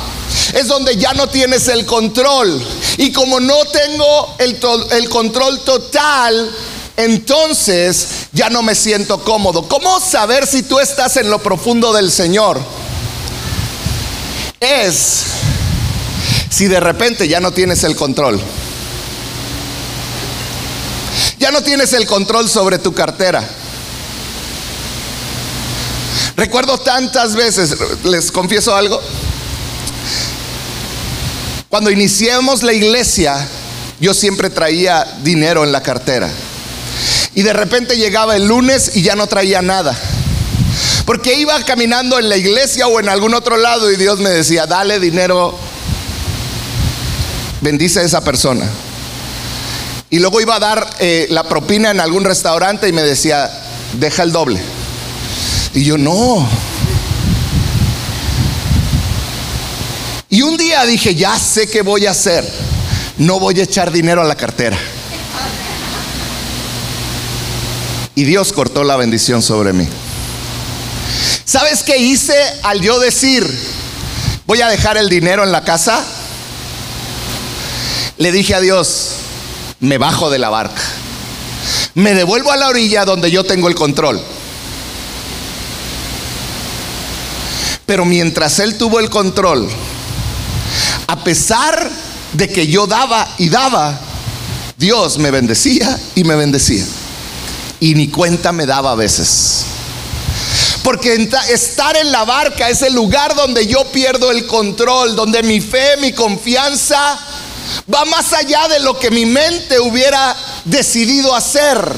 Es 0.53 0.67
donde 0.67 0.95
ya 0.97 1.13
no 1.15 1.25
tienes 1.25 1.67
el 1.67 1.83
control. 1.87 2.63
Y 2.97 3.11
como 3.11 3.39
no 3.39 3.65
tengo 3.65 4.35
el, 4.37 4.59
el 4.91 5.09
control 5.09 5.59
total, 5.61 6.55
entonces 6.95 8.07
ya 8.33 8.51
no 8.51 8.61
me 8.61 8.75
siento 8.75 9.23
cómodo. 9.23 9.67
¿Cómo 9.67 9.99
saber 9.99 10.45
si 10.45 10.61
tú 10.61 10.79
estás 10.79 11.17
en 11.17 11.31
lo 11.31 11.39
profundo 11.39 11.91
del 11.91 12.11
Señor? 12.11 12.61
Es 14.59 15.23
si 16.51 16.67
de 16.67 16.79
repente 16.79 17.27
ya 17.27 17.39
no 17.39 17.51
tienes 17.51 17.83
el 17.83 17.95
control. 17.95 18.39
Ya 21.39 21.49
no 21.49 21.63
tienes 21.63 21.93
el 21.93 22.05
control 22.05 22.47
sobre 22.47 22.77
tu 22.77 22.93
cartera. 22.93 23.43
Recuerdo 26.39 26.77
tantas 26.77 27.35
veces, 27.35 27.75
les 28.05 28.31
confieso 28.31 28.73
algo, 28.73 29.01
cuando 31.67 31.91
iniciamos 31.91 32.63
la 32.63 32.71
iglesia, 32.71 33.45
yo 33.99 34.13
siempre 34.13 34.49
traía 34.49 35.05
dinero 35.21 35.65
en 35.65 35.73
la 35.73 35.83
cartera. 35.83 36.29
Y 37.35 37.41
de 37.41 37.51
repente 37.51 37.97
llegaba 37.97 38.37
el 38.37 38.47
lunes 38.47 38.95
y 38.95 39.01
ya 39.01 39.17
no 39.17 39.27
traía 39.27 39.61
nada. 39.61 39.93
Porque 41.05 41.33
iba 41.33 41.61
caminando 41.65 42.17
en 42.17 42.29
la 42.29 42.37
iglesia 42.37 42.87
o 42.87 43.01
en 43.01 43.09
algún 43.09 43.33
otro 43.33 43.57
lado 43.57 43.91
y 43.91 43.97
Dios 43.97 44.19
me 44.19 44.29
decía, 44.29 44.65
dale 44.65 45.01
dinero, 45.01 45.53
bendice 47.59 47.99
a 47.99 48.03
esa 48.03 48.23
persona. 48.23 48.65
Y 50.09 50.19
luego 50.19 50.39
iba 50.39 50.55
a 50.55 50.59
dar 50.59 50.89
eh, 50.99 51.27
la 51.31 51.43
propina 51.43 51.91
en 51.91 51.99
algún 51.99 52.23
restaurante 52.23 52.87
y 52.87 52.93
me 52.93 53.03
decía, 53.03 53.51
deja 53.99 54.23
el 54.23 54.31
doble. 54.31 54.78
Y 55.73 55.83
yo 55.83 55.97
no. 55.97 56.47
Y 60.29 60.41
un 60.41 60.57
día 60.57 60.85
dije, 60.85 61.15
ya 61.15 61.37
sé 61.37 61.69
qué 61.69 61.81
voy 61.81 62.05
a 62.05 62.11
hacer. 62.11 62.47
No 63.17 63.39
voy 63.39 63.59
a 63.59 63.63
echar 63.63 63.91
dinero 63.91 64.21
a 64.21 64.25
la 64.25 64.35
cartera. 64.35 64.77
Y 68.15 68.23
Dios 68.23 68.53
cortó 68.53 68.83
la 68.83 68.95
bendición 68.97 69.41
sobre 69.41 69.73
mí. 69.73 69.87
¿Sabes 71.45 71.83
qué 71.83 71.97
hice 71.97 72.35
al 72.63 72.81
yo 72.81 72.99
decir, 72.99 73.45
voy 74.45 74.61
a 74.61 74.67
dejar 74.67 74.97
el 74.97 75.09
dinero 75.09 75.43
en 75.43 75.51
la 75.51 75.63
casa? 75.63 76.05
Le 78.17 78.31
dije 78.31 78.53
a 78.53 78.59
Dios, 78.59 79.11
me 79.79 79.97
bajo 79.97 80.29
de 80.29 80.39
la 80.39 80.49
barca 80.49 80.81
me 81.99 82.13
devuelvo 82.13 82.51
a 82.51 82.57
la 82.57 82.67
orilla 82.67 83.05
donde 83.05 83.31
yo 83.31 83.43
tengo 83.43 83.67
el 83.67 83.75
control. 83.75 84.21
Pero 87.89 88.05
mientras 88.05 88.59
él 88.59 88.77
tuvo 88.77 88.99
el 88.99 89.09
control, 89.09 89.67
a 91.07 91.23
pesar 91.23 91.89
de 92.33 92.47
que 92.47 92.67
yo 92.67 92.85
daba 92.85 93.27
y 93.39 93.49
daba, 93.49 93.99
Dios 94.77 95.17
me 95.17 95.31
bendecía 95.31 95.99
y 96.13 96.23
me 96.23 96.35
bendecía. 96.35 96.85
Y 97.79 97.95
ni 97.95 98.09
cuenta 98.09 98.51
me 98.51 98.67
daba 98.67 98.91
a 98.91 98.95
veces. 98.95 99.63
Porque 100.83 101.31
estar 101.51 101.97
en 101.97 102.11
la 102.11 102.25
barca 102.25 102.69
es 102.69 102.83
el 102.83 102.93
lugar 102.93 103.33
donde 103.33 103.65
yo 103.65 103.83
pierdo 103.85 104.29
el 104.29 104.45
control, 104.45 105.15
donde 105.15 105.41
mi 105.41 105.59
fe, 105.59 105.97
mi 105.97 106.13
confianza 106.13 107.17
va 107.91 108.05
más 108.05 108.33
allá 108.33 108.67
de 108.67 108.81
lo 108.81 108.99
que 108.99 109.09
mi 109.09 109.25
mente 109.25 109.79
hubiera 109.79 110.37
decidido 110.63 111.35
hacer. 111.35 111.91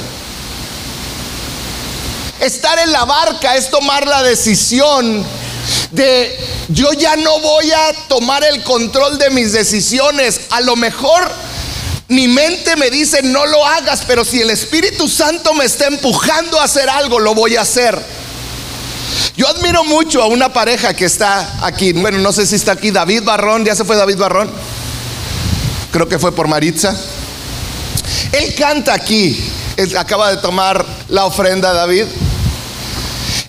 Estar 2.40 2.80
en 2.80 2.94
la 2.94 3.04
barca 3.04 3.58
es 3.58 3.70
tomar 3.70 4.08
la 4.08 4.24
decisión 4.24 5.41
de 5.92 6.38
yo 6.70 6.94
ya 6.94 7.16
no 7.18 7.40
voy 7.40 7.72
a 7.72 7.94
tomar 8.08 8.44
el 8.44 8.64
control 8.64 9.18
de 9.18 9.30
mis 9.30 9.54
decisiones. 9.54 10.42
A 10.52 10.62
lo 10.62 10.76
mejor 10.76 11.30
mi 12.08 12.28
mente 12.28 12.76
me 12.76 12.90
dice 12.90 13.24
no 13.24 13.46
lo 13.46 13.66
hagas, 13.66 14.04
pero 14.06 14.26
si 14.26 14.42
el 14.42 14.50
Espíritu 14.50 15.08
Santo 15.08 15.54
me 15.54 15.66
está 15.66 15.88
empujando 15.88 16.60
a 16.60 16.66
hacer 16.66 16.90
algo, 16.90 17.20
lo 17.20 17.34
voy 17.34 17.56
a 17.56 17.62
hacer. 17.62 17.98
Yo 19.38 19.48
admiro 19.48 19.84
mucho 19.84 20.22
a 20.22 20.28
una 20.28 20.52
pareja 20.52 20.94
que 20.94 21.06
está 21.06 21.66
aquí. 21.66 21.94
Bueno, 21.94 22.20
no 22.20 22.32
sé 22.34 22.46
si 22.46 22.56
está 22.56 22.74
aquí 22.74 22.92
David 22.92 23.24
Barrón. 23.24 23.66
¿Ya 23.66 23.76
se 23.76 23.86
fue 23.86 23.96
David 23.96 24.18
Barrón? 24.18 24.52
Creo 25.92 26.08
que 26.08 26.20
fue 26.20 26.34
por 26.34 26.48
Maritza. 26.48 26.96
Él 28.32 28.54
canta 28.56 28.94
aquí. 28.94 29.42
Acaba 29.98 30.30
de 30.30 30.38
tomar 30.38 30.86
la 31.10 31.26
ofrenda 31.26 31.74
David. 31.74 32.06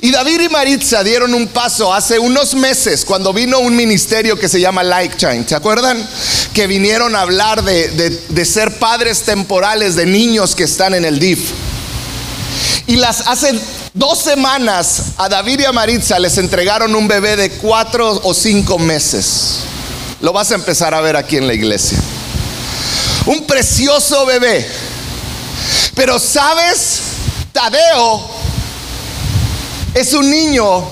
Y 0.04 0.10
David 0.10 0.40
y 0.40 0.48
Maritza 0.48 1.04
dieron 1.04 1.32
un 1.32 1.46
paso 1.46 1.94
hace 1.94 2.18
unos 2.18 2.54
meses 2.54 3.04
cuando 3.04 3.32
vino 3.32 3.60
un 3.60 3.76
ministerio 3.76 4.36
que 4.36 4.48
se 4.48 4.60
llama 4.60 4.82
Like 4.82 5.16
Chain. 5.16 5.48
¿Se 5.48 5.54
acuerdan? 5.54 6.04
Que 6.52 6.66
vinieron 6.66 7.14
a 7.14 7.20
hablar 7.20 7.62
de, 7.62 8.10
de, 8.10 8.44
ser 8.44 8.80
padres 8.80 9.22
temporales 9.22 9.94
de 9.94 10.04
niños 10.04 10.56
que 10.56 10.64
están 10.64 10.94
en 10.94 11.04
el 11.04 11.20
DIF. 11.20 11.52
Y 12.88 12.96
las 12.96 13.28
hace 13.28 13.56
dos 13.94 14.18
semanas 14.18 15.12
a 15.18 15.28
David 15.28 15.60
y 15.60 15.64
a 15.66 15.72
Maritza 15.72 16.18
les 16.18 16.36
entregaron 16.36 16.96
un 16.96 17.06
bebé 17.06 17.36
de 17.36 17.50
cuatro 17.52 18.22
o 18.24 18.34
cinco 18.34 18.80
meses. 18.80 19.58
Lo 20.20 20.32
vas 20.32 20.50
a 20.50 20.56
empezar 20.56 20.94
a 20.94 21.00
ver 21.00 21.14
aquí 21.14 21.36
en 21.36 21.46
la 21.46 21.54
iglesia. 21.54 21.98
Un 23.26 23.46
precioso 23.46 24.26
bebé. 24.26 24.68
Pero 25.94 26.18
sabes, 26.18 27.02
Tadeo 27.52 28.41
es 29.94 30.12
un 30.14 30.30
niño 30.30 30.84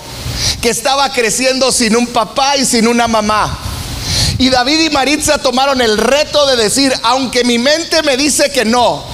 que 0.61 0.71
estaba 0.71 1.11
creciendo 1.13 1.73
sin 1.73 1.97
un 1.97 2.07
papá 2.07 2.57
y 2.57 2.65
sin 2.65 2.87
una 2.87 3.09
mamá. 3.09 3.59
Y 4.39 4.49
David 4.49 4.81
y 4.81 4.91
Maritza 4.91 5.39
tomaron 5.39 5.81
el 5.81 5.99
reto 5.99 6.47
de 6.47 6.57
decir, 6.57 6.93
aunque 7.03 7.45
mi 7.45 7.59
mente 7.59 8.03
me 8.03 8.17
dice 8.17 8.51
que 8.51 8.65
no. 8.65 9.05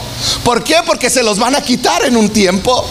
¿Por 0.45 0.63
qué? 0.63 0.77
Porque 0.87 1.11
se 1.11 1.23
los 1.23 1.39
van 1.39 1.57
a 1.57 1.63
quitar 1.63 2.05
en 2.05 2.17
un 2.17 2.29
tiempo. 2.31 2.85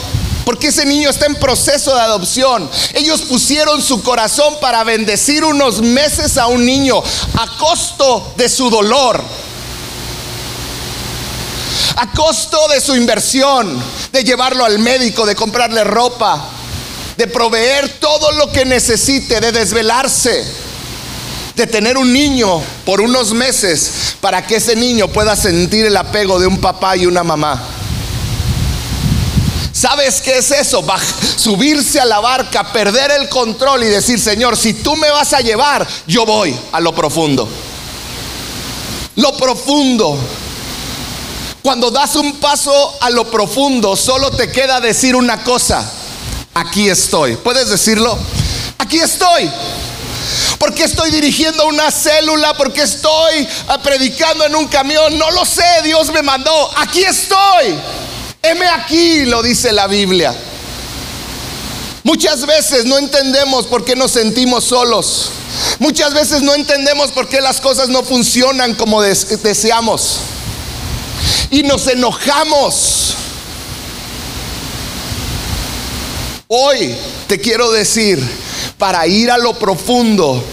Porque 0.44 0.68
ese 0.68 0.86
niño 0.86 1.10
está 1.10 1.26
en 1.26 1.36
proceso 1.36 1.96
de 1.96 2.02
adopción. 2.02 2.70
Ellos 2.94 3.22
pusieron 3.22 3.82
su 3.82 4.04
corazón 4.04 4.56
para 4.62 4.84
bendecir 4.84 5.44
unos 5.44 5.82
meses 5.82 6.38
a 6.38 6.48
un 6.48 6.66
niño 6.66 7.02
a 7.38 7.58
costo 7.58 8.34
de 8.38 8.48
su 8.48 8.70
dolor. 8.70 9.24
A 11.96 12.12
costo 12.12 12.68
de 12.68 12.82
su 12.82 12.96
inversión, 12.96 13.82
de 14.12 14.24
llevarlo 14.24 14.66
al 14.66 14.78
médico, 14.80 15.26
de 15.26 15.36
comprarle 15.36 15.84
ropa, 15.84 16.50
de 17.18 17.28
proveer 17.28 18.00
todo 18.00 18.32
lo 18.34 18.52
que 18.52 18.66
necesite, 18.66 19.40
de 19.40 19.52
desvelarse, 19.52 20.44
de 21.56 21.68
tener 21.68 21.98
un 21.98 22.12
niño 22.12 22.62
por 22.86 23.00
unos 23.00 23.34
meses 23.34 24.16
para 24.20 24.46
que 24.46 24.58
ese 24.58 24.76
niño 24.76 25.08
pueda 25.08 25.36
sentir 25.36 25.86
el 25.86 25.96
apego 25.96 26.40
de 26.40 26.48
un 26.48 26.60
papá 26.60 26.98
y 26.98 27.06
una 27.06 27.24
mamá. 27.24 27.64
¿Sabes 29.72 30.22
qué 30.22 30.38
es 30.38 30.52
eso? 30.52 30.84
subirse 31.36 32.00
a 32.00 32.06
la 32.06 32.20
barca, 32.20 32.72
perder 32.72 33.12
el 33.12 33.30
control 33.30 33.84
y 33.84 33.88
decir, 33.88 34.20
Señor, 34.20 34.58
si 34.58 34.74
tú 34.74 34.96
me 34.96 35.10
vas 35.10 35.34
a 35.34 35.42
llevar, 35.42 35.88
yo 36.08 36.26
voy 36.26 36.56
a 36.72 36.80
lo 36.80 36.96
profundo. 36.96 37.48
Lo 39.18 39.38
profundo. 39.38 40.18
Cuando 41.62 41.92
das 41.92 42.16
un 42.16 42.38
paso 42.38 42.98
a 43.02 43.10
lo 43.10 43.30
profundo, 43.30 43.96
solo 43.96 44.32
te 44.32 44.52
queda 44.52 44.80
decir 44.80 45.16
una 45.16 45.44
cosa 45.44 45.90
aquí 46.56 46.90
estoy. 46.90 47.36
¿Puedes 47.36 47.70
decirlo? 47.70 48.18
Aquí 48.80 48.98
estoy. 48.98 49.52
Porque 50.58 50.86
estoy 50.86 51.12
dirigiendo 51.12 51.68
una 51.68 51.92
célula, 51.92 52.56
porque 52.56 52.82
estoy 52.82 53.48
ah, 53.68 53.78
predicando 53.78 54.46
en 54.46 54.56
un 54.56 54.68
camión, 54.68 55.18
no 55.20 55.30
lo 55.32 55.46
sé, 55.46 55.64
Dios 55.84 56.12
me 56.12 56.24
mandó. 56.24 56.72
Aquí 56.78 57.04
estoy. 57.04 57.76
Heme 58.42 58.68
aquí, 58.68 59.26
lo 59.26 59.44
dice 59.44 59.72
la 59.72 59.88
Biblia. 59.88 60.34
Muchas 62.04 62.46
veces 62.46 62.86
no 62.86 62.98
entendemos 62.98 63.66
por 63.66 63.84
qué 63.84 63.96
nos 63.96 64.12
sentimos 64.12 64.64
solos. 64.64 65.30
Muchas 65.80 66.14
veces 66.14 66.42
no 66.42 66.54
entendemos 66.54 67.12
por 67.12 67.28
qué 67.28 67.42
las 67.42 67.60
cosas 67.60 67.90
no 67.90 68.04
funcionan 68.04 68.76
como 68.76 69.02
deseamos. 69.02 70.20
Y 71.50 71.64
nos 71.64 71.88
enojamos. 71.88 73.16
Hoy 76.48 76.96
te 77.28 77.40
quiero 77.40 77.72
decir, 77.72 78.20
para 78.78 79.08
ir 79.08 79.32
a 79.32 79.38
lo 79.38 79.58
profundo 79.58 80.44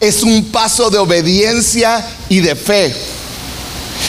es 0.00 0.22
un 0.22 0.46
paso 0.46 0.88
de 0.88 0.96
obediencia 0.96 2.02
y 2.30 2.40
de 2.40 2.56
fe. 2.56 2.94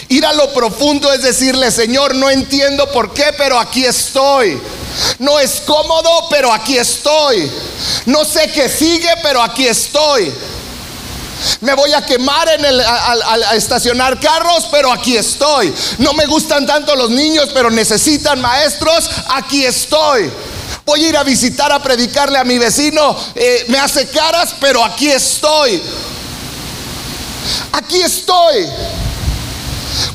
Ir 0.08 0.26
a 0.26 0.32
lo 0.32 0.54
profundo 0.54 1.12
es 1.12 1.22
decirle, 1.22 1.70
Señor, 1.70 2.16
no 2.16 2.30
entiendo 2.30 2.90
por 2.94 3.14
qué, 3.14 3.26
pero 3.38 3.60
aquí 3.60 3.84
estoy. 3.84 4.58
No 5.20 5.38
es 5.38 5.62
cómodo, 5.66 6.10
pero 6.30 6.52
aquí 6.52 6.78
estoy. 6.78 7.52
No 8.06 8.24
sé 8.24 8.50
qué 8.54 8.70
sigue, 8.70 9.10
pero 9.22 9.42
aquí 9.42 9.68
estoy. 9.68 10.32
Me 11.60 11.74
voy 11.74 11.92
a 11.94 12.06
quemar 12.06 12.48
en 12.50 12.66
a, 12.66 13.54
estacionar 13.54 14.18
carros, 14.22 14.70
pero 14.72 14.94
aquí 14.94 15.18
estoy. 15.18 15.74
No 15.98 16.14
me 16.14 16.26
gustan 16.26 16.66
tanto 16.66 16.96
los 16.96 17.10
niños, 17.10 17.50
pero 17.54 17.70
necesitan 17.70 18.40
maestros. 18.40 19.10
Aquí 19.28 19.66
estoy. 19.66 20.32
Voy 20.88 21.04
a 21.04 21.10
ir 21.10 21.18
a 21.18 21.24
visitar, 21.24 21.70
a 21.70 21.84
predicarle 21.84 22.38
a 22.38 22.46
mi 22.46 22.58
vecino. 22.58 23.14
Eh, 23.36 23.66
me 23.68 23.78
hace 23.78 24.08
caras, 24.08 24.56
pero 24.58 24.82
aquí 24.86 25.10
estoy. 25.10 25.84
Aquí 27.74 28.02
estoy. 28.02 28.66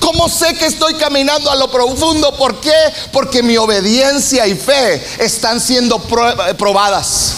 ¿Cómo 0.01 0.31
sé 0.31 0.55
que 0.55 0.65
estoy 0.65 0.95
caminando 0.95 1.51
a 1.51 1.57
lo 1.57 1.71
profundo? 1.71 2.35
¿Por 2.39 2.59
qué? 2.59 2.73
Porque 3.13 3.43
mi 3.43 3.59
obediencia 3.59 4.47
y 4.47 4.55
fe 4.55 5.07
están 5.19 5.61
siendo 5.61 5.99
probadas. 5.99 7.35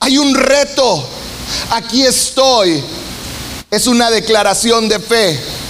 Hay 0.00 0.16
un 0.16 0.34
reto. 0.34 1.06
Aquí 1.72 2.02
estoy. 2.06 2.82
Es 3.70 3.86
una 3.86 4.10
declaración 4.10 4.88
de 4.88 4.98
fe 5.00 5.63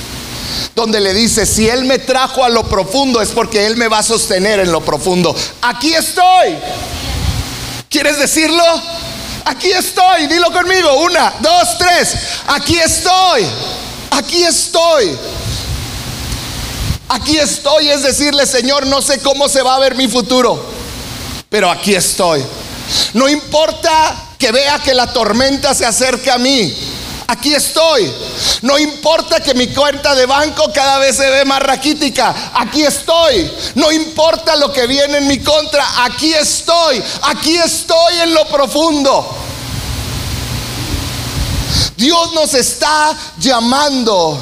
donde 0.75 1.01
le 1.01 1.15
dice, 1.15 1.47
si 1.47 1.69
Él 1.69 1.85
me 1.85 1.99
trajo 1.99 2.45
a 2.45 2.49
lo 2.49 2.65
profundo 2.65 3.21
es 3.21 3.31
porque 3.31 3.67
Él 3.67 3.77
me 3.77 3.89
va 3.89 3.99
a 3.99 4.03
sostener 4.03 4.61
en 4.61 4.73
lo 4.73 4.81
profundo. 4.81 5.35
Aquí 5.63 5.95
estoy. 5.95 6.57
¿Quieres 7.89 8.19
decirlo? 8.19 8.65
Aquí 9.45 9.71
estoy. 9.71 10.27
Dilo 10.27 10.51
conmigo. 10.51 11.03
Una, 11.05 11.35
dos, 11.41 11.79
tres. 11.79 12.15
Aquí 12.49 12.77
estoy. 12.77 13.47
Aquí 14.11 14.43
estoy. 14.43 15.17
Aquí 17.09 17.39
estoy 17.39 17.89
es 17.91 18.03
decirle, 18.03 18.47
Señor, 18.47 18.87
no 18.87 19.03
sé 19.03 19.19
cómo 19.21 19.49
se 19.49 19.63
va 19.63 19.77
a 19.77 19.79
ver 19.79 19.95
mi 19.95 20.09
futuro, 20.09 20.65
pero 21.51 21.71
aquí 21.71 21.95
estoy. 21.95 22.43
No 23.13 23.29
importa 23.29 24.17
que 24.39 24.51
vea 24.51 24.79
que 24.79 24.95
la 24.95 25.13
tormenta 25.13 25.75
se 25.75 25.85
acerca 25.85 26.35
a 26.35 26.39
mí. 26.39 26.75
Aquí 27.27 27.55
estoy. 27.55 28.13
No 28.63 28.79
importa 28.79 29.41
que 29.41 29.55
mi 29.55 29.69
cuenta 29.69 30.15
de 30.15 30.27
banco 30.27 30.71
cada 30.73 30.99
vez 30.99 31.17
se 31.17 31.29
ve 31.31 31.45
más 31.45 31.63
raquítica. 31.63 32.53
Aquí 32.55 32.83
estoy. 32.83 33.51
No 33.75 33.91
importa 33.91 34.57
lo 34.57 34.73
que 34.73 34.87
viene 34.87 35.19
en 35.19 35.27
mi 35.27 35.39
contra. 35.39 36.05
Aquí 36.05 36.35
estoy. 36.35 37.03
Aquí 37.23 37.57
estoy 37.57 38.21
en 38.23 38.35
lo 38.35 38.47
profundo. 38.47 39.37
Dios 41.97 42.33
nos 42.35 42.55
está 42.55 43.17
llamando 43.39 44.39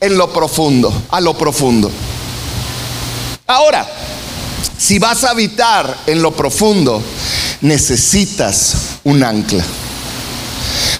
en 0.00 0.16
lo 0.16 0.32
profundo, 0.32 0.92
a 1.10 1.20
lo 1.20 1.36
profundo. 1.36 1.90
Ahora, 3.46 3.86
si 4.78 4.98
vas 4.98 5.24
a 5.24 5.30
habitar 5.30 5.96
en 6.06 6.22
lo 6.22 6.32
profundo, 6.32 7.02
necesitas 7.60 8.76
un 9.04 9.22
ancla. 9.22 9.64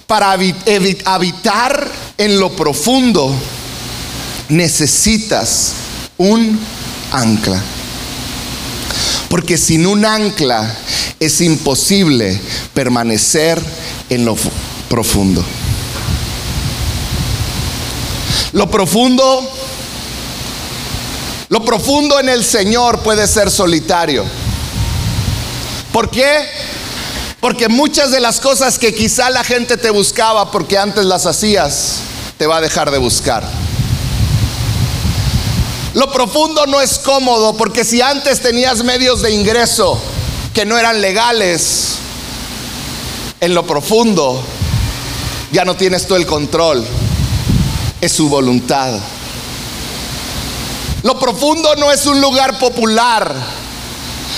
Para 0.07 0.33
habitar 0.33 1.89
en 2.19 2.39
lo 2.39 2.51
profundo 2.51 3.35
necesitas 4.49 5.73
un 6.19 6.59
ancla. 7.13 7.61
Porque 9.29 9.59
sin 9.59 9.87
un 9.87 10.05
ancla 10.05 10.77
es 11.19 11.41
imposible 11.41 12.41
permanecer 12.73 13.61
en 14.11 14.25
lo 14.25 14.37
profundo. 14.89 15.45
Lo 18.53 18.71
profundo, 18.71 19.51
lo 21.49 21.65
profundo 21.65 22.21
en 22.21 22.29
el 22.29 22.45
Señor 22.45 23.01
puede 23.01 23.27
ser 23.27 23.51
solitario. 23.51 24.25
¿Por 25.93 26.11
qué? 26.11 26.47
Porque 27.45 27.69
muchas 27.69 28.11
de 28.11 28.21
las 28.21 28.41
cosas 28.41 28.79
que 28.79 28.95
quizá 28.95 29.29
la 29.29 29.45
gente 29.45 29.77
te 29.77 29.91
buscaba 29.91 30.51
porque 30.51 30.79
antes 30.79 31.05
las 31.05 31.27
hacías, 31.27 31.97
te 32.39 32.47
va 32.47 32.57
a 32.57 32.61
dejar 32.63 32.91
de 32.91 32.97
buscar. 32.97 33.45
Lo 35.93 36.11
profundo 36.11 36.67
no 36.67 36.81
es 36.81 36.97
cómodo 36.97 37.55
porque 37.55 37.85
si 37.85 38.01
antes 38.01 38.41
tenías 38.41 38.83
medios 38.83 39.21
de 39.21 39.33
ingreso 39.33 40.01
que 40.55 40.65
no 40.65 40.79
eran 40.79 41.03
legales, 41.03 41.97
en 43.43 43.53
lo 43.53 43.67
profundo 43.67 44.43
ya 45.53 45.67
no 45.67 45.77
tienes 45.77 46.07
tú 46.07 46.15
el 46.15 46.25
control, 46.25 46.83
es 48.01 48.11
su 48.11 48.31
voluntad. 48.31 48.95
Lo 51.03 51.19
profundo 51.19 51.77
no 51.77 51.93
es 51.93 52.07
un 52.07 52.23
lugar 52.23 52.59
popular. 52.59 53.64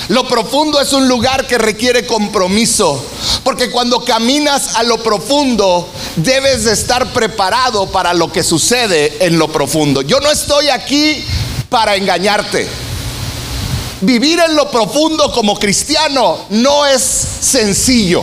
Lo 0.09 0.29
profundo 0.29 0.81
es 0.81 0.93
un 0.93 1.09
lugar 1.09 1.47
que 1.47 1.59
requiere 1.59 2.07
compromiso, 2.07 3.05
porque 3.43 3.71
cuando 3.71 4.05
caminas 4.05 4.77
a 4.77 4.83
lo 4.83 5.03
profundo 5.03 5.89
debes 6.17 6.65
de 6.65 6.73
estar 6.73 7.13
preparado 7.13 7.87
para 7.87 8.15
lo 8.15 8.31
que 8.31 8.43
sucede 8.43 9.17
en 9.21 9.39
lo 9.39 9.49
profundo. 9.49 10.03
Yo 10.03 10.21
no 10.21 10.31
estoy 10.31 10.69
aquí 10.69 11.25
para 11.69 11.97
engañarte. 11.97 12.67
Vivir 14.01 14.39
en 14.41 14.55
lo 14.55 14.71
profundo 14.71 15.33
como 15.33 15.59
cristiano 15.59 16.39
no 16.51 16.87
es 16.87 17.03
sencillo. 17.03 18.23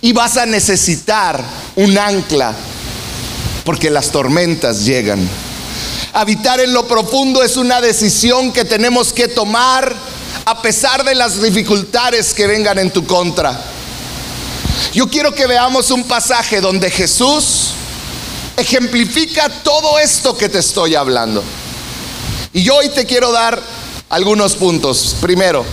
Y 0.00 0.12
vas 0.12 0.36
a 0.36 0.46
necesitar 0.46 1.42
un 1.76 1.98
ancla 1.98 2.54
porque 3.64 3.90
las 3.90 4.10
tormentas 4.10 4.84
llegan. 4.84 5.28
Habitar 6.12 6.60
en 6.60 6.72
lo 6.72 6.86
profundo 6.86 7.42
es 7.42 7.56
una 7.56 7.80
decisión 7.80 8.52
que 8.52 8.64
tenemos 8.64 9.12
que 9.12 9.28
tomar 9.28 9.94
a 10.44 10.62
pesar 10.62 11.04
de 11.04 11.14
las 11.14 11.40
dificultades 11.42 12.32
que 12.32 12.46
vengan 12.46 12.78
en 12.78 12.90
tu 12.90 13.06
contra. 13.06 13.60
Yo 14.94 15.08
quiero 15.08 15.34
que 15.34 15.46
veamos 15.46 15.90
un 15.90 16.04
pasaje 16.04 16.60
donde 16.60 16.90
Jesús 16.90 17.68
ejemplifica 18.56 19.48
todo 19.62 19.98
esto 19.98 20.36
que 20.36 20.48
te 20.48 20.58
estoy 20.58 20.94
hablando. 20.94 21.42
Y 22.52 22.68
hoy 22.70 22.88
te 22.88 23.04
quiero 23.04 23.30
dar 23.30 23.62
algunos 24.08 24.54
puntos. 24.54 25.16
Primero, 25.20 25.64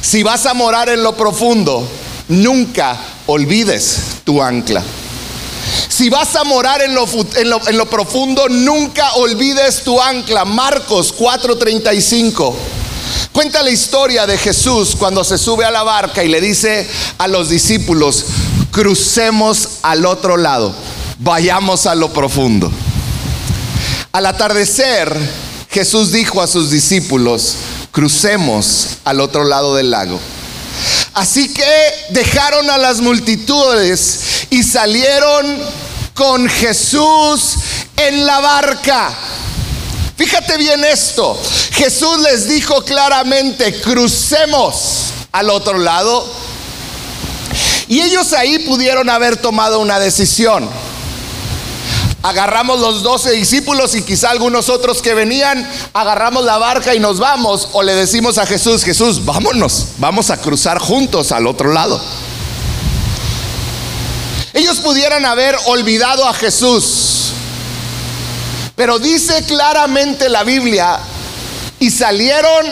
si 0.00 0.22
vas 0.22 0.46
a 0.46 0.54
morar 0.54 0.88
en 0.88 1.02
lo 1.02 1.14
profundo, 1.14 1.86
nunca 2.28 2.98
olvides 3.26 3.98
tu 4.24 4.42
ancla. 4.42 4.82
Si 6.02 6.10
vas 6.10 6.34
a 6.34 6.42
morar 6.42 6.82
en 6.82 6.96
lo, 6.96 7.86
profundo, 7.86 8.48
nunca 8.48 9.12
olvides 9.12 9.84
tu 9.84 10.02
ancla. 10.02 10.44
Marcos 10.44 11.14
4:35. 11.16 12.56
Cuenta 13.30 13.62
la 13.62 13.70
historia 13.70 14.26
de 14.26 14.36
Jesús 14.36 14.96
cuando 14.98 15.22
se 15.22 15.38
sube 15.38 15.64
a 15.64 15.70
la 15.70 15.84
barca 15.84 16.24
y 16.24 16.28
le 16.28 16.40
dice 16.40 16.88
a 17.18 17.28
los 17.28 17.48
discípulos, 17.48 18.24
crucemos 18.72 19.78
al 19.82 20.04
otro 20.04 20.36
lado 20.36 20.74
vayamos 21.20 21.86
a 21.86 21.94
lo 21.94 22.12
profundo. 22.12 22.72
Al 24.10 24.26
atardecer, 24.26 25.16
Jesús 25.70 26.10
dijo 26.10 26.42
a 26.42 26.48
sus 26.48 26.72
discípulos, 26.72 27.54
crucemos 27.92 28.98
al 29.04 29.20
otro 29.20 29.44
lado 29.44 29.76
del 29.76 29.92
lago. 29.92 30.18
Así 31.14 31.52
que 31.54 31.64
dejaron 32.10 32.70
a 32.70 32.78
las 32.78 33.00
multitudes 33.00 34.46
y 34.50 34.64
salieron 34.64 35.91
con 36.14 36.48
Jesús 36.48 37.54
en 37.96 38.26
la 38.26 38.40
barca. 38.40 39.10
Fíjate 40.16 40.56
bien 40.56 40.84
esto. 40.84 41.40
Jesús 41.72 42.18
les 42.20 42.48
dijo 42.48 42.82
claramente, 42.84 43.80
crucemos 43.80 45.12
al 45.32 45.50
otro 45.50 45.78
lado. 45.78 46.24
Y 47.88 48.00
ellos 48.00 48.32
ahí 48.32 48.60
pudieron 48.60 49.10
haber 49.10 49.36
tomado 49.36 49.80
una 49.80 49.98
decisión 49.98 50.68
agarramos 52.22 52.78
los 52.78 53.02
doce 53.02 53.32
discípulos 53.32 53.94
y 53.94 54.02
quizá 54.02 54.30
algunos 54.30 54.68
otros 54.68 55.02
que 55.02 55.14
venían, 55.14 55.68
agarramos 55.92 56.44
la 56.44 56.56
barca 56.58 56.94
y 56.94 57.00
nos 57.00 57.18
vamos, 57.18 57.68
o 57.72 57.82
le 57.82 57.94
decimos 57.94 58.38
a 58.38 58.46
Jesús, 58.46 58.84
Jesús, 58.84 59.24
vámonos, 59.24 59.88
vamos 59.98 60.30
a 60.30 60.40
cruzar 60.40 60.78
juntos 60.78 61.32
al 61.32 61.46
otro 61.46 61.72
lado. 61.72 62.00
Ellos 64.54 64.78
pudieran 64.78 65.24
haber 65.24 65.56
olvidado 65.66 66.26
a 66.26 66.34
Jesús, 66.34 67.32
pero 68.76 68.98
dice 68.98 69.44
claramente 69.44 70.28
la 70.28 70.44
Biblia, 70.44 70.98
y 71.78 71.90
salieron 71.90 72.66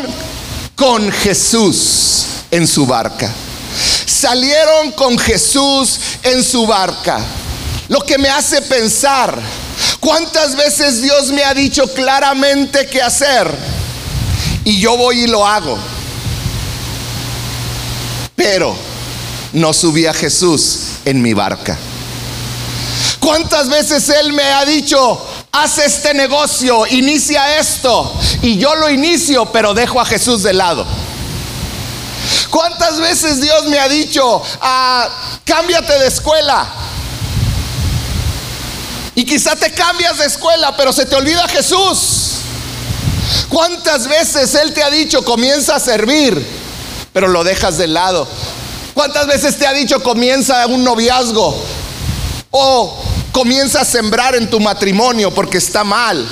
con 0.77 1.11
Jesús 1.11 2.25
en 2.51 2.67
su 2.67 2.87
barca. 2.87 3.33
Salieron 4.07 4.93
con 4.93 5.19
Jesús 5.19 5.99
en 6.23 6.45
su 6.45 6.67
barca. 6.67 7.21
Lo 7.89 8.01
que 8.01 8.19
me 8.19 8.29
hace 8.29 8.61
pensar, 8.63 9.41
¿cuántas 10.01 10.57
veces 10.57 11.01
Dios 11.01 11.29
me 11.29 11.45
ha 11.45 11.55
dicho 11.55 11.93
claramente 11.95 12.87
qué 12.87 13.01
hacer? 13.01 13.51
Y 14.65 14.79
yo 14.79 14.97
voy 14.97 15.23
y 15.23 15.27
lo 15.27 15.47
hago. 15.47 15.79
Pero 18.37 18.90
no 19.53 19.73
subí 19.73 20.07
a 20.07 20.15
Jesús 20.15 20.79
en 21.05 21.21
mi 21.23 21.35
barca. 21.35 21.79
¿Cuántas 23.19 23.69
veces 23.69 24.09
Él 24.09 24.33
me 24.33 24.45
ha 24.45 24.65
dicho, 24.65 25.21
haz 25.53 25.79
este 25.79 26.15
negocio, 26.15 26.87
inicia 26.87 27.59
esto? 27.59 28.13
Y 28.43 28.57
yo 28.57 28.75
lo 28.77 28.89
inicio, 28.89 29.47
pero 29.53 29.75
dejo 29.75 30.01
a 30.01 30.05
Jesús 30.05 30.43
de 30.43 30.53
lado. 30.53 30.87
¿Cuántas 32.51 32.99
veces 32.99 33.41
Dios 33.41 33.67
me 33.67 33.79
ha 33.79 33.89
dicho, 33.89 34.43
ah, 34.61 35.09
cámbiate 35.45 35.99
de 35.99 36.07
escuela? 36.09 36.67
Y 39.15 39.25
quizá 39.25 39.55
te 39.55 39.71
cambias 39.73 40.19
de 40.19 40.27
escuela, 40.27 40.77
pero 40.77 40.93
se 40.93 41.05
te 41.07 41.15
olvida 41.15 41.47
Jesús. 41.49 42.31
¿Cuántas 43.49 44.09
veces 44.09 44.55
Él 44.55 44.73
te 44.73 44.83
ha 44.83 44.91
dicho, 44.91 45.25
comienza 45.25 45.77
a 45.77 45.81
servir, 45.81 46.45
pero 47.13 47.29
lo 47.29 47.45
dejas 47.45 47.77
de 47.79 47.87
lado? 47.87 48.27
¿Cuántas 49.01 49.29
veces 49.29 49.57
te 49.57 49.67
ha 49.67 49.73
dicho, 49.73 50.03
comienza 50.03 50.67
un 50.67 50.85
noviazgo? 50.85 51.57
O 52.51 53.03
comienza 53.33 53.81
a 53.81 53.85
sembrar 53.87 54.35
en 54.35 54.51
tu 54.51 54.61
matrimonio 54.61 55.31
porque 55.31 55.57
está 55.57 55.85
mal. 55.85 56.29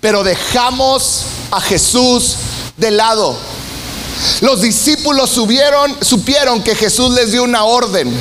Pero 0.00 0.24
dejamos 0.24 1.22
a 1.52 1.60
Jesús 1.60 2.34
de 2.76 2.90
lado. 2.90 3.36
Los 4.40 4.60
discípulos 4.60 5.30
supieron 5.30 6.64
que 6.64 6.74
Jesús 6.74 7.14
les 7.14 7.30
dio 7.30 7.44
una 7.44 7.62
orden. 7.62 8.12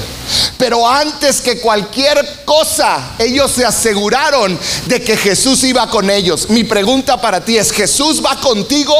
Pero 0.59 0.87
antes 0.87 1.41
que 1.41 1.59
cualquier 1.61 2.43
cosa, 2.45 3.15
ellos 3.17 3.49
se 3.49 3.65
aseguraron 3.65 4.59
de 4.85 5.01
que 5.01 5.17
Jesús 5.17 5.63
iba 5.63 5.89
con 5.89 6.11
ellos. 6.11 6.47
Mi 6.51 6.63
pregunta 6.63 7.19
para 7.19 7.43
ti 7.43 7.57
es, 7.57 7.71
¿Jesús 7.71 8.23
va 8.23 8.39
contigo 8.39 8.93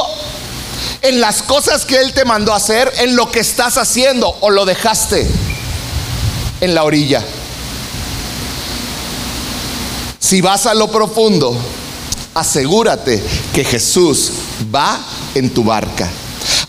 en 1.02 1.20
las 1.20 1.42
cosas 1.42 1.84
que 1.84 1.96
Él 1.96 2.12
te 2.12 2.24
mandó 2.24 2.52
hacer, 2.54 2.92
en 2.98 3.16
lo 3.16 3.30
que 3.30 3.40
estás 3.40 3.78
haciendo 3.78 4.36
o 4.40 4.50
lo 4.50 4.64
dejaste 4.64 5.26
en 6.60 6.74
la 6.74 6.84
orilla? 6.84 7.24
Si 10.18 10.40
vas 10.40 10.66
a 10.66 10.74
lo 10.74 10.90
profundo, 10.90 11.56
asegúrate 12.34 13.22
que 13.52 13.64
Jesús 13.64 14.32
va 14.74 14.98
en 15.34 15.50
tu 15.50 15.64
barca. 15.64 16.08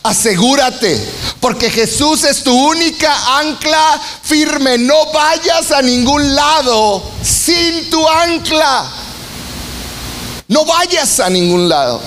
Asegúrate, 0.03 0.99
porque 1.39 1.69
Jesús 1.69 2.25
es 2.25 2.43
tu 2.43 2.53
única 2.53 3.37
ancla 3.37 4.01
firme. 4.21 4.77
No 4.77 5.11
vayas 5.13 5.71
a 5.71 5.81
ningún 5.81 6.35
lado 6.35 7.01
sin 7.23 7.89
tu 7.89 8.05
ancla. 8.05 8.91
No 10.49 10.65
vayas 10.65 11.21
a 11.21 11.29
ningún 11.29 11.69
lado. 11.69 12.01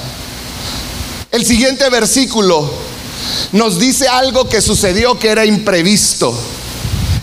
El 1.33 1.45
siguiente 1.45 1.89
versículo 1.91 2.71
nos 3.53 3.79
dice 3.79 4.09
algo 4.09 4.49
que 4.49 4.61
sucedió 4.61 5.19
que 5.19 5.29
era 5.29 5.45
imprevisto. 5.45 6.35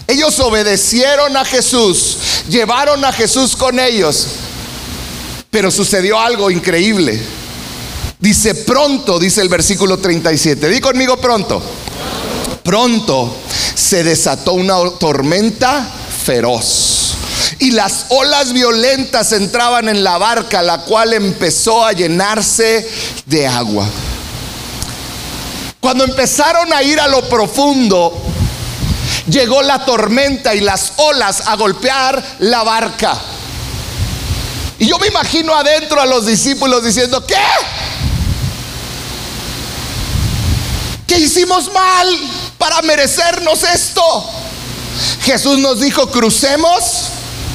Ellos 0.07 0.39
obedecieron 0.39 1.35
a 1.37 1.45
Jesús, 1.45 2.17
llevaron 2.49 3.03
a 3.05 3.11
Jesús 3.11 3.55
con 3.55 3.79
ellos, 3.79 4.27
pero 5.49 5.71
sucedió 5.71 6.19
algo 6.19 6.51
increíble. 6.51 7.19
Dice 8.19 8.55
pronto, 8.55 9.19
dice 9.19 9.41
el 9.41 9.49
versículo 9.49 9.97
37. 9.97 10.69
Di 10.69 10.79
conmigo 10.79 11.17
pronto. 11.17 11.61
Pronto 12.63 13.35
se 13.75 14.03
desató 14.03 14.53
una 14.53 14.75
tormenta 14.99 15.89
feroz. 16.25 17.15
Y 17.59 17.71
las 17.71 18.05
olas 18.09 18.53
violentas 18.53 19.31
entraban 19.31 19.89
en 19.89 20.03
la 20.03 20.17
barca, 20.17 20.61
la 20.61 20.79
cual 20.79 21.13
empezó 21.13 21.85
a 21.85 21.93
llenarse 21.93 22.89
de 23.25 23.47
agua. 23.47 23.87
Cuando 25.79 26.03
empezaron 26.05 26.71
a 26.71 26.81
ir 26.81 26.99
a 26.99 27.07
lo 27.07 27.27
profundo, 27.27 28.13
llegó 29.27 29.61
la 29.61 29.85
tormenta 29.85 30.55
y 30.55 30.61
las 30.61 30.93
olas 30.97 31.43
a 31.47 31.55
golpear 31.55 32.23
la 32.39 32.63
barca. 32.63 33.17
Y 34.79 34.87
yo 34.87 34.97
me 34.99 35.07
imagino 35.07 35.53
adentro 35.55 36.01
a 36.01 36.05
los 36.05 36.25
discípulos 36.25 36.83
diciendo, 36.83 37.25
¿qué? 37.25 37.35
¿Qué 41.07 41.19
hicimos 41.19 41.71
mal 41.71 42.07
para 42.57 42.81
merecernos 42.81 43.63
esto? 43.63 44.01
Jesús 45.21 45.59
nos 45.59 45.79
dijo, 45.79 46.09
crucemos, 46.09 46.83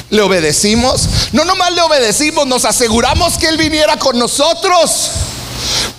le 0.09 0.21
obedecimos. 0.21 1.07
No 1.31 1.45
nomás 1.45 1.71
le 1.73 1.81
obedecimos, 1.81 2.47
nos 2.47 2.65
aseguramos 2.65 3.37
que 3.37 3.47
Él 3.47 3.57
viniera 3.57 3.97
con 3.97 4.17
nosotros. 4.17 5.11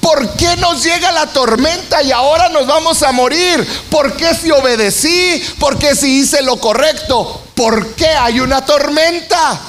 ¿Por 0.01 0.31
qué 0.37 0.57
nos 0.57 0.83
llega 0.83 1.13
la 1.13 1.27
tormenta 1.27 2.03
y 2.03 2.11
ahora 2.11 2.49
nos 2.49 2.67
vamos 2.67 3.03
a 3.03 3.13
morir? 3.13 3.67
¿Por 3.91 4.17
qué 4.17 4.35
si 4.35 4.51
obedecí? 4.51 5.43
¿Por 5.59 5.79
qué 5.79 5.95
si 5.95 6.21
hice 6.21 6.43
lo 6.43 6.57
correcto? 6.57 7.43
¿Por 7.55 7.95
qué 7.95 8.09
hay 8.09 8.41
una 8.41 8.65
tormenta? 8.65 9.61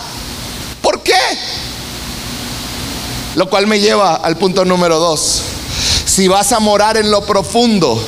¿Por 0.82 1.04
qué? 1.04 1.20
Lo 3.36 3.50
cual 3.50 3.68
me 3.68 3.80
lleva 3.80 4.16
al 4.16 4.38
punto 4.38 4.64
número 4.66 5.00
dos. 5.00 5.42
Si 6.06 6.28
vas 6.28 6.52
a 6.54 6.60
morar 6.60 6.98
en 6.98 7.12
lo 7.12 7.26
profundo, 7.26 8.02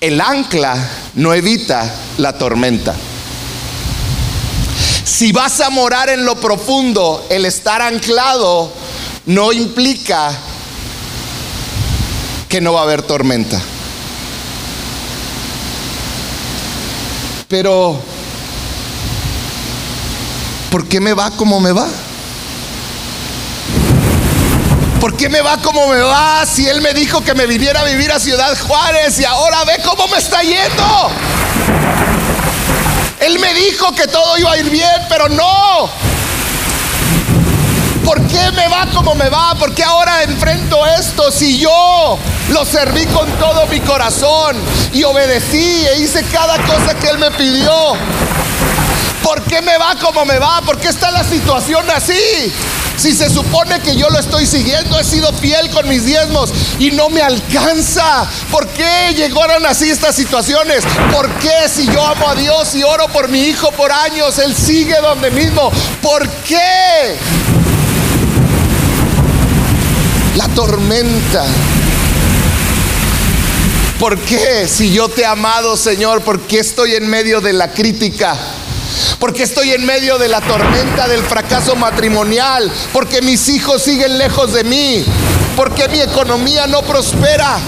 el 0.00 0.20
ancla 0.20 0.76
no 1.14 1.34
evita 1.34 1.92
la 2.18 2.38
tormenta. 2.38 2.94
Si 5.10 5.32
vas 5.32 5.60
a 5.60 5.70
morar 5.70 6.08
en 6.08 6.24
lo 6.24 6.36
profundo, 6.36 7.26
el 7.30 7.44
estar 7.44 7.82
anclado 7.82 8.70
no 9.26 9.52
implica 9.52 10.32
que 12.48 12.60
no 12.60 12.72
va 12.72 12.80
a 12.80 12.82
haber 12.84 13.02
tormenta. 13.02 13.60
Pero, 17.48 18.00
¿por 20.70 20.86
qué 20.86 21.00
me 21.00 21.12
va 21.12 21.32
como 21.32 21.58
me 21.58 21.72
va? 21.72 21.88
¿Por 25.00 25.16
qué 25.16 25.28
me 25.28 25.40
va 25.40 25.56
como 25.56 25.88
me 25.88 26.00
va 26.00 26.46
si 26.46 26.68
él 26.68 26.80
me 26.82 26.94
dijo 26.94 27.20
que 27.24 27.34
me 27.34 27.46
viniera 27.46 27.80
a 27.80 27.84
vivir 27.84 28.12
a 28.12 28.20
Ciudad 28.20 28.56
Juárez 28.56 29.18
y 29.18 29.24
ahora 29.24 29.64
ve 29.64 29.82
cómo 29.84 30.06
me 30.06 30.18
está 30.18 30.40
yendo? 30.42 31.10
Él 33.20 33.38
me 33.38 33.52
dijo 33.52 33.92
que 33.94 34.06
todo 34.06 34.38
iba 34.38 34.52
a 34.52 34.56
ir 34.56 34.70
bien, 34.70 35.06
pero 35.08 35.28
no. 35.28 35.90
¿Por 38.04 38.26
qué 38.26 38.50
me 38.52 38.66
va 38.66 38.86
como 38.94 39.14
me 39.14 39.28
va? 39.28 39.54
¿Por 39.56 39.74
qué 39.74 39.84
ahora 39.84 40.22
enfrento 40.22 40.86
esto 40.86 41.30
si 41.30 41.58
yo 41.58 42.18
lo 42.48 42.64
serví 42.64 43.04
con 43.06 43.30
todo 43.32 43.66
mi 43.66 43.78
corazón 43.80 44.56
y 44.94 45.04
obedecí 45.04 45.86
e 45.86 46.00
hice 46.00 46.24
cada 46.24 46.56
cosa 46.64 46.94
que 46.98 47.08
Él 47.08 47.18
me 47.18 47.30
pidió? 47.30 47.92
¿Por 49.22 49.42
qué 49.42 49.60
me 49.60 49.76
va 49.76 49.94
como 49.96 50.24
me 50.24 50.38
va? 50.38 50.62
¿Por 50.62 50.78
qué 50.78 50.88
está 50.88 51.10
la 51.10 51.22
situación 51.22 51.88
así? 51.90 52.52
Si 53.00 53.14
se 53.14 53.30
supone 53.30 53.80
que 53.80 53.96
yo 53.96 54.10
lo 54.10 54.18
estoy 54.18 54.44
siguiendo, 54.44 54.98
he 55.00 55.04
sido 55.04 55.32
fiel 55.32 55.70
con 55.70 55.88
mis 55.88 56.04
diezmos 56.04 56.52
y 56.78 56.90
no 56.90 57.08
me 57.08 57.22
alcanza. 57.22 58.28
¿Por 58.50 58.68
qué 58.68 59.14
llegaron 59.16 59.64
así 59.64 59.88
estas 59.88 60.14
situaciones? 60.14 60.84
¿Por 61.10 61.26
qué 61.38 61.66
si 61.74 61.86
yo 61.86 62.06
amo 62.06 62.28
a 62.28 62.34
Dios 62.34 62.74
y 62.74 62.82
oro 62.82 63.08
por 63.08 63.30
mi 63.30 63.44
hijo 63.44 63.72
por 63.72 63.90
años, 63.90 64.38
Él 64.38 64.54
sigue 64.54 64.96
donde 65.00 65.30
mismo? 65.30 65.72
¿Por 66.02 66.28
qué? 66.28 67.16
La 70.36 70.46
tormenta. 70.48 71.46
¿Por 73.98 74.18
qué? 74.18 74.68
Si 74.68 74.92
yo 74.92 75.08
te 75.08 75.22
he 75.22 75.26
amado, 75.26 75.78
Señor, 75.78 76.20
¿por 76.20 76.42
qué 76.42 76.58
estoy 76.58 76.96
en 76.96 77.08
medio 77.08 77.40
de 77.40 77.54
la 77.54 77.72
crítica? 77.72 78.36
Porque 79.18 79.42
estoy 79.42 79.72
en 79.72 79.84
medio 79.84 80.18
de 80.18 80.28
la 80.28 80.40
tormenta 80.40 81.08
del 81.08 81.22
fracaso 81.22 81.76
matrimonial. 81.76 82.70
Porque 82.92 83.22
mis 83.22 83.48
hijos 83.48 83.82
siguen 83.82 84.18
lejos 84.18 84.52
de 84.52 84.64
mí. 84.64 85.04
Porque 85.56 85.88
mi 85.88 86.00
economía 86.00 86.66
no 86.66 86.82
prospera. 86.82 87.58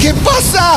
¿Qué 0.00 0.14
pasa? 0.14 0.76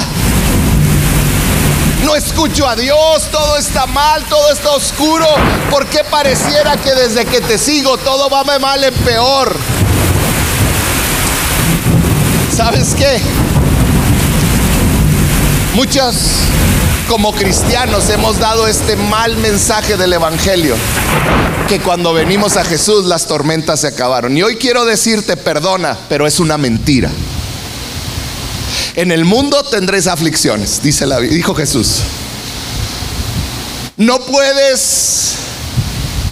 No 2.03 2.15
escucho 2.15 2.67
a 2.67 2.75
Dios, 2.75 3.29
todo 3.31 3.57
está 3.57 3.85
mal, 3.87 4.23
todo 4.29 4.51
está 4.51 4.71
oscuro. 4.71 5.27
Porque 5.69 6.03
pareciera 6.03 6.77
que 6.77 6.93
desde 6.93 7.25
que 7.25 7.41
te 7.41 7.57
sigo 7.57 7.97
todo 7.97 8.29
va 8.29 8.43
mal 8.59 8.83
en 8.83 8.93
peor? 8.93 9.55
¿Sabes 12.55 12.95
qué? 12.95 13.19
Muchas 15.75 16.15
como 17.07 17.33
cristianos 17.33 18.09
hemos 18.09 18.37
dado 18.37 18.67
este 18.67 18.95
mal 18.95 19.37
mensaje 19.37 19.95
del 19.95 20.13
Evangelio, 20.13 20.75
que 21.67 21.79
cuando 21.79 22.13
venimos 22.13 22.57
a 22.57 22.65
Jesús 22.65 23.05
las 23.05 23.27
tormentas 23.27 23.81
se 23.81 23.87
acabaron. 23.87 24.35
Y 24.37 24.43
hoy 24.43 24.57
quiero 24.57 24.85
decirte, 24.85 25.37
perdona, 25.37 25.97
pero 26.09 26.27
es 26.27 26.39
una 26.39 26.57
mentira. 26.57 27.09
En 28.95 29.11
el 29.11 29.25
mundo 29.25 29.63
tendréis 29.63 30.07
aflicciones, 30.07 30.81
dice 30.81 31.05
la, 31.05 31.19
dijo 31.19 31.55
Jesús. 31.55 31.99
No 33.95 34.19
puedes 34.19 35.35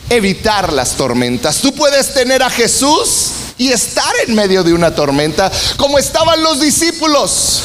evitar 0.09 0.73
las 0.73 0.91
tormentas. 0.91 1.57
Tú 1.57 1.73
puedes 1.73 2.13
tener 2.13 2.43
a 2.43 2.49
Jesús 2.49 3.29
y 3.57 3.71
estar 3.71 4.13
en 4.27 4.35
medio 4.35 4.63
de 4.63 4.73
una 4.73 4.93
tormenta 4.93 5.51
como 5.77 5.97
estaban 5.97 6.43
los 6.43 6.59
discípulos. 6.59 7.63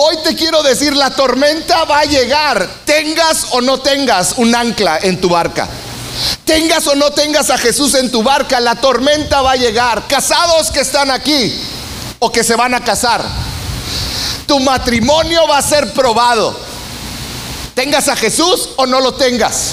Hoy 0.00 0.16
te 0.22 0.36
quiero 0.36 0.62
decir, 0.62 0.94
la 0.94 1.10
tormenta 1.10 1.82
va 1.82 1.98
a 1.98 2.04
llegar, 2.04 2.68
tengas 2.84 3.46
o 3.50 3.60
no 3.60 3.80
tengas 3.80 4.34
un 4.36 4.54
ancla 4.54 5.00
en 5.02 5.20
tu 5.20 5.28
barca. 5.28 5.66
Tengas 6.44 6.86
o 6.86 6.94
no 6.94 7.10
tengas 7.10 7.50
a 7.50 7.58
Jesús 7.58 7.94
en 7.94 8.08
tu 8.08 8.22
barca, 8.22 8.60
la 8.60 8.76
tormenta 8.76 9.42
va 9.42 9.52
a 9.52 9.56
llegar. 9.56 10.06
Casados 10.06 10.70
que 10.70 10.82
están 10.82 11.10
aquí 11.10 11.52
o 12.20 12.30
que 12.30 12.44
se 12.44 12.54
van 12.54 12.74
a 12.74 12.84
casar, 12.84 13.24
tu 14.46 14.60
matrimonio 14.60 15.48
va 15.48 15.58
a 15.58 15.62
ser 15.62 15.92
probado. 15.92 16.56
Tengas 17.74 18.06
a 18.06 18.14
Jesús 18.14 18.68
o 18.76 18.86
no 18.86 19.00
lo 19.00 19.14
tengas. 19.14 19.72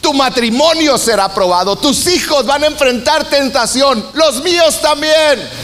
Tu 0.00 0.14
matrimonio 0.14 0.96
será 0.96 1.28
probado. 1.34 1.76
Tus 1.76 2.06
hijos 2.06 2.46
van 2.46 2.64
a 2.64 2.68
enfrentar 2.68 3.28
tentación. 3.28 4.02
Los 4.14 4.42
míos 4.42 4.80
también. 4.80 5.63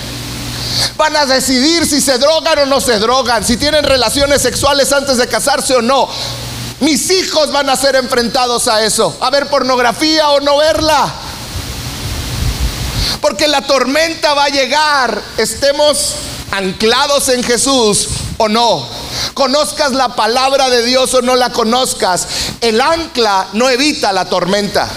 Van 0.96 1.16
a 1.16 1.26
decidir 1.26 1.86
si 1.86 2.00
se 2.00 2.18
drogan 2.18 2.58
o 2.60 2.66
no 2.66 2.80
se 2.80 2.98
drogan, 2.98 3.44
si 3.44 3.56
tienen 3.56 3.84
relaciones 3.84 4.42
sexuales 4.42 4.92
antes 4.92 5.16
de 5.16 5.26
casarse 5.26 5.74
o 5.74 5.82
no. 5.82 6.08
Mis 6.80 7.10
hijos 7.10 7.52
van 7.52 7.68
a 7.68 7.76
ser 7.76 7.96
enfrentados 7.96 8.68
a 8.68 8.84
eso, 8.84 9.16
a 9.20 9.30
ver 9.30 9.48
pornografía 9.48 10.30
o 10.30 10.40
no 10.40 10.56
verla. 10.56 11.12
Porque 13.20 13.48
la 13.48 13.62
tormenta 13.62 14.34
va 14.34 14.44
a 14.44 14.48
llegar, 14.48 15.22
estemos 15.36 16.14
anclados 16.52 17.28
en 17.28 17.42
Jesús 17.42 18.08
o 18.38 18.48
no. 18.48 18.88
Conozcas 19.34 19.92
la 19.92 20.08
palabra 20.16 20.70
de 20.70 20.82
Dios 20.82 21.12
o 21.14 21.22
no 21.22 21.36
la 21.36 21.50
conozcas. 21.50 22.26
El 22.60 22.80
ancla 22.80 23.48
no 23.52 23.68
evita 23.68 24.12
la 24.12 24.24
tormenta. 24.24 24.88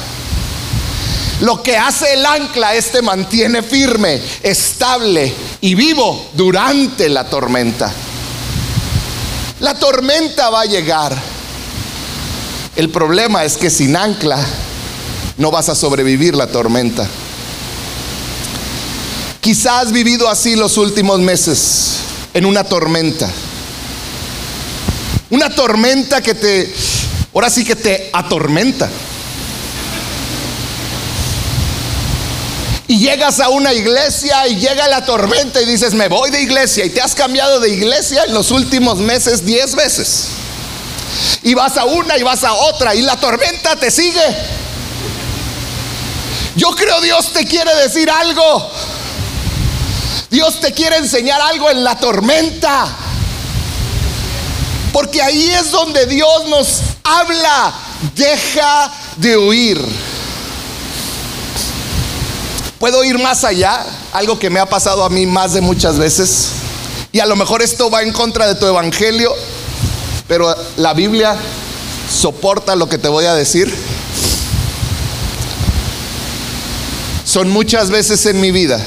Lo 1.43 1.61
que 1.61 1.75
hace 1.75 2.13
el 2.13 2.25
ancla 2.25 2.73
es 2.73 2.93
te 2.93 3.01
mantiene 3.01 3.61
firme, 3.63 4.21
estable 4.41 5.33
y 5.59 5.75
vivo 5.75 6.29
durante 6.35 7.09
la 7.09 7.25
tormenta. 7.25 7.91
La 9.59 9.77
tormenta 9.77 10.49
va 10.49 10.61
a 10.61 10.65
llegar. 10.65 11.13
El 12.77 12.89
problema 12.91 13.43
es 13.43 13.57
que 13.57 13.69
sin 13.69 13.97
ancla 13.97 14.39
no 15.35 15.51
vas 15.51 15.67
a 15.67 15.75
sobrevivir 15.75 16.33
la 16.33 16.47
tormenta. 16.47 17.05
Quizás 19.41 19.87
has 19.87 19.91
vivido 19.91 20.29
así 20.29 20.55
los 20.55 20.77
últimos 20.77 21.19
meses, 21.19 21.95
en 22.33 22.45
una 22.45 22.63
tormenta. 22.63 23.29
Una 25.29 25.49
tormenta 25.49 26.21
que 26.21 26.35
te, 26.35 26.73
ahora 27.33 27.49
sí 27.49 27.65
que 27.65 27.75
te 27.75 28.11
atormenta. 28.13 28.89
Y 32.87 32.99
llegas 32.99 33.39
a 33.39 33.49
una 33.49 33.73
iglesia 33.73 34.47
y 34.47 34.57
llega 34.57 34.87
la 34.87 35.05
tormenta 35.05 35.61
y 35.61 35.65
dices, 35.65 35.93
me 35.93 36.09
voy 36.09 36.31
de 36.31 36.41
iglesia 36.41 36.85
y 36.85 36.89
te 36.89 37.01
has 37.01 37.15
cambiado 37.15 37.59
de 37.59 37.69
iglesia 37.69 38.23
en 38.25 38.33
los 38.33 38.51
últimos 38.51 38.97
meses 38.97 39.45
diez 39.45 39.75
veces. 39.75 40.25
Y 41.43 41.53
vas 41.53 41.77
a 41.77 41.85
una 41.85 42.17
y 42.17 42.23
vas 42.23 42.43
a 42.43 42.53
otra 42.53 42.93
y 42.95 43.01
la 43.01 43.17
tormenta 43.17 43.75
te 43.77 43.89
sigue. 43.89 44.21
Yo 46.55 46.71
creo 46.71 46.99
Dios 47.01 47.31
te 47.31 47.45
quiere 47.45 47.73
decir 47.75 48.09
algo. 48.09 48.71
Dios 50.29 50.59
te 50.59 50.73
quiere 50.73 50.97
enseñar 50.97 51.41
algo 51.41 51.69
en 51.69 51.83
la 51.83 51.97
tormenta. 51.97 52.87
Porque 54.91 55.21
ahí 55.21 55.49
es 55.51 55.71
donde 55.71 56.05
Dios 56.05 56.47
nos 56.49 56.81
habla 57.03 57.73
deja 58.15 58.91
de 59.17 59.37
huir. 59.37 60.12
Puedo 62.83 63.01
ir 63.05 63.17
más 63.17 63.45
allá, 63.45 63.81
algo 64.11 64.37
que 64.37 64.49
me 64.49 64.59
ha 64.59 64.65
pasado 64.65 65.05
a 65.05 65.09
mí 65.09 65.25
más 65.25 65.53
de 65.53 65.61
muchas 65.61 65.97
veces. 65.97 66.49
Y 67.13 67.21
a 67.21 67.25
lo 67.25 67.37
mejor 67.37 67.61
esto 67.61 67.89
va 67.89 68.03
en 68.03 68.11
contra 68.11 68.45
de 68.45 68.55
tu 68.55 68.65
evangelio, 68.67 69.33
pero 70.27 70.53
la 70.75 70.93
Biblia 70.93 71.37
soporta 72.11 72.75
lo 72.75 72.89
que 72.89 72.97
te 72.97 73.07
voy 73.07 73.23
a 73.23 73.35
decir. 73.35 73.73
Son 77.23 77.49
muchas 77.51 77.89
veces 77.89 78.25
en 78.25 78.41
mi 78.41 78.51
vida 78.51 78.81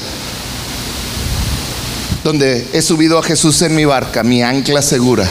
donde 2.23 2.67
he 2.73 2.83
subido 2.83 3.17
a 3.17 3.23
Jesús 3.23 3.63
en 3.63 3.73
mi 3.73 3.85
barca, 3.85 4.21
mi 4.21 4.43
ancla 4.43 4.83
segura, 4.83 5.27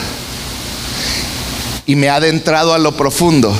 y 1.85 1.95
me 1.95 2.09
ha 2.09 2.15
adentrado 2.15 2.73
a 2.73 2.79
lo 2.79 2.97
profundo. 2.97 3.55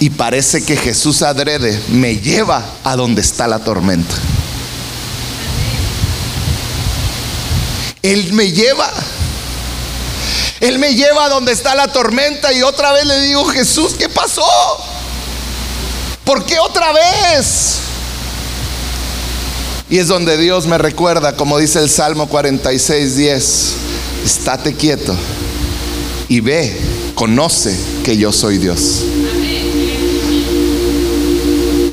Y 0.00 0.10
parece 0.10 0.64
que 0.64 0.76
Jesús 0.76 1.22
adrede 1.22 1.80
me 1.88 2.16
lleva 2.16 2.64
a 2.84 2.94
donde 2.94 3.20
está 3.20 3.48
la 3.48 3.58
tormenta. 3.58 4.14
Él 8.02 8.32
me 8.32 8.52
lleva. 8.52 8.90
Él 10.60 10.78
me 10.78 10.94
lleva 10.94 11.26
a 11.26 11.28
donde 11.28 11.52
está 11.52 11.74
la 11.74 11.88
tormenta 11.88 12.52
y 12.52 12.62
otra 12.62 12.92
vez 12.92 13.06
le 13.06 13.20
digo, 13.22 13.44
Jesús, 13.46 13.94
¿qué 13.98 14.08
pasó? 14.08 14.44
¿Por 16.24 16.44
qué 16.44 16.58
otra 16.58 16.92
vez? 16.92 17.78
Y 19.90 19.98
es 19.98 20.08
donde 20.08 20.36
Dios 20.36 20.66
me 20.66 20.78
recuerda, 20.78 21.36
como 21.36 21.58
dice 21.58 21.78
el 21.78 21.88
Salmo 21.88 22.28
46, 22.28 23.16
10, 23.16 23.72
estate 24.24 24.74
quieto 24.74 25.16
y 26.28 26.40
ve, 26.40 26.78
conoce 27.14 27.74
que 28.04 28.16
yo 28.16 28.32
soy 28.32 28.58
Dios. 28.58 29.02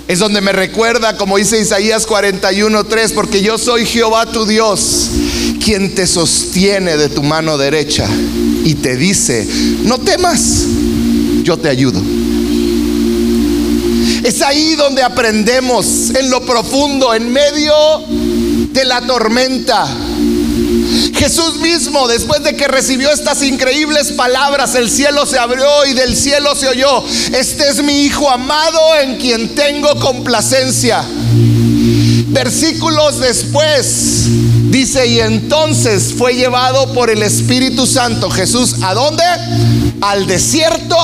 Es 0.08 0.20
donde 0.20 0.40
me 0.40 0.52
recuerda, 0.52 1.18
como 1.18 1.38
dice 1.38 1.60
Isaías 1.60 2.06
41, 2.06 2.84
3, 2.84 3.12
porque 3.14 3.42
yo 3.42 3.58
soy 3.58 3.86
Jehová 3.86 4.28
tu 4.28 4.46
Dios, 4.46 5.10
quien 5.64 5.96
te 5.96 6.06
sostiene 6.06 6.96
de 6.96 7.10
tu 7.10 7.24
mano 7.24 7.58
derecha 7.58 8.08
y 8.64 8.76
te 8.76 8.98
dice, 8.98 9.48
no 9.84 9.98
temas, 9.98 10.66
yo 11.42 11.58
te 11.58 11.70
ayudo. 11.70 12.02
Es 14.24 14.42
ahí 14.44 14.76
donde 14.76 15.02
aprendemos 15.02 16.12
en 16.12 16.30
lo 16.30 16.46
profundo, 16.46 17.14
en 17.14 17.32
medio 17.32 17.74
de 18.72 18.86
la 18.86 19.02
tormenta. 19.02 19.88
Jesús 21.16 21.58
mismo, 21.58 22.08
después 22.08 22.44
de 22.44 22.56
que 22.56 22.68
recibió 22.68 23.12
estas 23.12 23.42
increíbles 23.42 24.12
palabras, 24.12 24.76
el 24.76 24.90
cielo 24.90 25.26
se 25.26 25.40
abrió 25.40 25.86
y 25.86 25.94
del 25.94 26.16
cielo 26.16 26.56
se 26.56 26.68
oyó, 26.68 27.04
este 27.34 27.70
es 27.70 27.84
mi 27.84 28.04
Hijo 28.04 28.30
amado 28.30 28.80
en 29.02 29.18
quien 29.18 29.56
tengo 29.56 30.00
complacencia. 30.00 31.04
Versículos 32.28 33.20
después 33.20 34.26
dice, 34.70 35.08
y 35.08 35.22
entonces 35.22 36.14
fue 36.18 36.36
llevado 36.36 36.94
por 36.94 37.10
el 37.10 37.24
Espíritu 37.24 37.88
Santo 37.88 38.30
Jesús, 38.30 38.84
¿a 38.84 38.94
dónde? 38.94 39.24
Al 40.02 40.28
desierto 40.28 40.98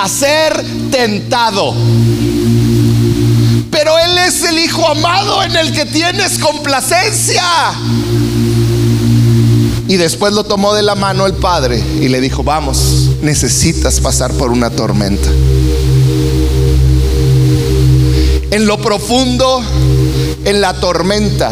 a 0.00 0.08
ser 0.08 0.64
tentado. 0.90 1.74
Pero 3.70 3.98
Él 3.98 4.18
es 4.26 4.42
el 4.44 4.58
Hijo 4.58 4.88
amado 4.88 5.42
en 5.42 5.56
el 5.56 5.72
que 5.72 5.84
tienes 5.84 6.38
complacencia. 6.38 7.42
Y 9.88 9.96
después 9.96 10.34
lo 10.34 10.44
tomó 10.44 10.74
de 10.74 10.82
la 10.82 10.94
mano 10.94 11.26
el 11.26 11.32
Padre 11.32 11.82
y 12.00 12.08
le 12.08 12.20
dijo, 12.20 12.44
vamos, 12.44 13.08
necesitas 13.22 14.00
pasar 14.00 14.32
por 14.34 14.50
una 14.50 14.68
tormenta. 14.68 15.30
En 18.50 18.66
lo 18.66 18.78
profundo, 18.78 19.62
en 20.44 20.60
la 20.60 20.74
tormenta, 20.74 21.50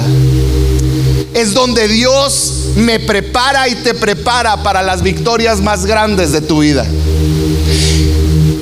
es 1.33 1.55
donde 1.55 1.89
Dios 1.89 2.53
me 2.77 3.01
prepara 3.01 3.69
y 3.69 3.75
te 3.77 3.95
prepara 3.95 4.63
para 4.63 4.83
las 4.83 5.03
victorias 5.03 5.63
más 5.63 5.87
grandes 5.87 6.31
de 6.33 6.43
tu 6.43 6.61
vida. 6.61 6.87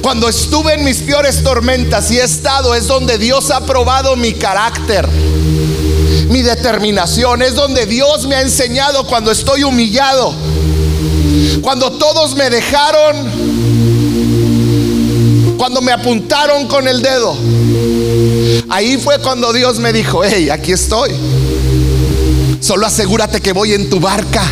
Cuando 0.02 0.28
estuve 0.28 0.74
en 0.74 0.84
mis 0.84 0.98
peores 0.98 1.42
tormentas 1.42 2.10
y 2.10 2.18
he 2.18 2.22
estado, 2.22 2.74
es 2.74 2.86
donde 2.86 3.18
Dios 3.18 3.50
ha 3.50 3.64
probado 3.66 4.16
mi 4.16 4.34
carácter, 4.34 5.08
mi 6.28 6.42
determinación. 6.42 7.42
Es 7.42 7.54
donde 7.54 7.86
Dios 7.86 8.26
me 8.26 8.36
ha 8.36 8.42
enseñado 8.42 9.06
cuando 9.06 9.30
estoy 9.30 9.64
humillado. 9.64 10.34
Cuando 11.62 11.92
todos 11.92 12.34
me 12.36 12.50
dejaron, 12.50 13.16
cuando 15.56 15.80
me 15.80 15.92
apuntaron 15.92 16.66
con 16.68 16.86
el 16.86 17.02
dedo. 17.02 17.36
Ahí 18.68 18.98
fue 18.98 19.18
cuando 19.18 19.52
Dios 19.52 19.78
me 19.78 19.92
dijo, 19.92 20.22
hey, 20.24 20.50
aquí 20.50 20.72
estoy. 20.72 21.10
Solo 22.60 22.86
asegúrate 22.86 23.40
que 23.40 23.52
voy 23.52 23.74
en 23.74 23.90
tu 23.90 24.00
barca. 24.00 24.42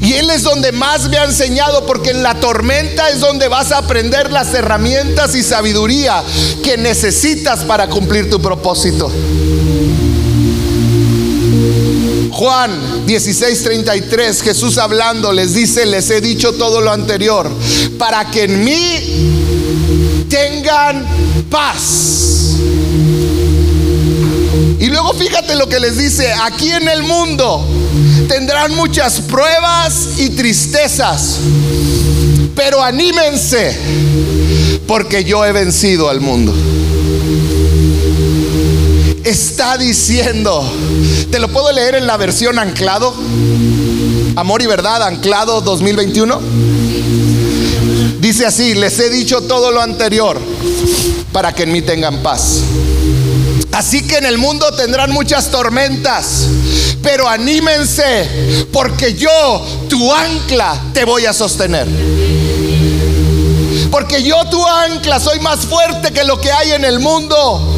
Y 0.00 0.12
Él 0.12 0.30
es 0.30 0.44
donde 0.44 0.70
más 0.70 1.08
me 1.08 1.18
ha 1.18 1.24
enseñado, 1.24 1.84
porque 1.84 2.10
en 2.10 2.22
la 2.22 2.34
tormenta 2.38 3.08
es 3.10 3.18
donde 3.18 3.48
vas 3.48 3.72
a 3.72 3.78
aprender 3.78 4.30
las 4.30 4.54
herramientas 4.54 5.34
y 5.34 5.42
sabiduría 5.42 6.22
que 6.62 6.76
necesitas 6.76 7.64
para 7.64 7.88
cumplir 7.88 8.30
tu 8.30 8.40
propósito. 8.40 9.10
Juan 12.36 13.06
16:33, 13.06 14.42
Jesús 14.42 14.76
hablando 14.76 15.32
les 15.32 15.54
dice, 15.54 15.86
les 15.86 16.10
he 16.10 16.20
dicho 16.20 16.52
todo 16.52 16.82
lo 16.82 16.92
anterior, 16.92 17.50
para 17.98 18.30
que 18.30 18.42
en 18.42 18.62
mí 18.62 20.26
tengan 20.28 21.02
paz. 21.48 22.56
Y 24.78 24.86
luego 24.88 25.14
fíjate 25.14 25.54
lo 25.54 25.66
que 25.66 25.80
les 25.80 25.96
dice, 25.96 26.30
aquí 26.42 26.68
en 26.68 26.86
el 26.90 27.04
mundo 27.04 27.66
tendrán 28.28 28.74
muchas 28.74 29.22
pruebas 29.22 30.18
y 30.18 30.28
tristezas, 30.28 31.38
pero 32.54 32.82
anímense, 32.82 33.74
porque 34.86 35.24
yo 35.24 35.42
he 35.42 35.52
vencido 35.52 36.10
al 36.10 36.20
mundo. 36.20 36.52
Está 39.26 39.76
diciendo, 39.76 40.64
te 41.32 41.40
lo 41.40 41.48
puedo 41.48 41.72
leer 41.72 41.96
en 41.96 42.06
la 42.06 42.16
versión 42.16 42.60
anclado, 42.60 43.12
Amor 44.36 44.62
y 44.62 44.66
Verdad, 44.66 45.02
anclado 45.02 45.60
2021. 45.62 46.40
Dice 48.20 48.46
así, 48.46 48.74
les 48.74 48.96
he 49.00 49.10
dicho 49.10 49.40
todo 49.40 49.72
lo 49.72 49.80
anterior 49.80 50.40
para 51.32 51.52
que 51.52 51.64
en 51.64 51.72
mí 51.72 51.82
tengan 51.82 52.22
paz. 52.22 52.60
Así 53.72 54.06
que 54.06 54.18
en 54.18 54.26
el 54.26 54.38
mundo 54.38 54.72
tendrán 54.74 55.10
muchas 55.10 55.50
tormentas, 55.50 56.46
pero 57.02 57.28
anímense, 57.28 58.64
porque 58.72 59.14
yo, 59.14 59.60
tu 59.88 60.14
ancla, 60.14 60.80
te 60.94 61.04
voy 61.04 61.26
a 61.26 61.32
sostener. 61.32 61.88
Porque 63.90 64.22
yo, 64.22 64.36
tu 64.50 64.64
ancla, 64.64 65.18
soy 65.18 65.40
más 65.40 65.66
fuerte 65.66 66.12
que 66.12 66.22
lo 66.22 66.40
que 66.40 66.52
hay 66.52 66.70
en 66.70 66.84
el 66.84 67.00
mundo. 67.00 67.72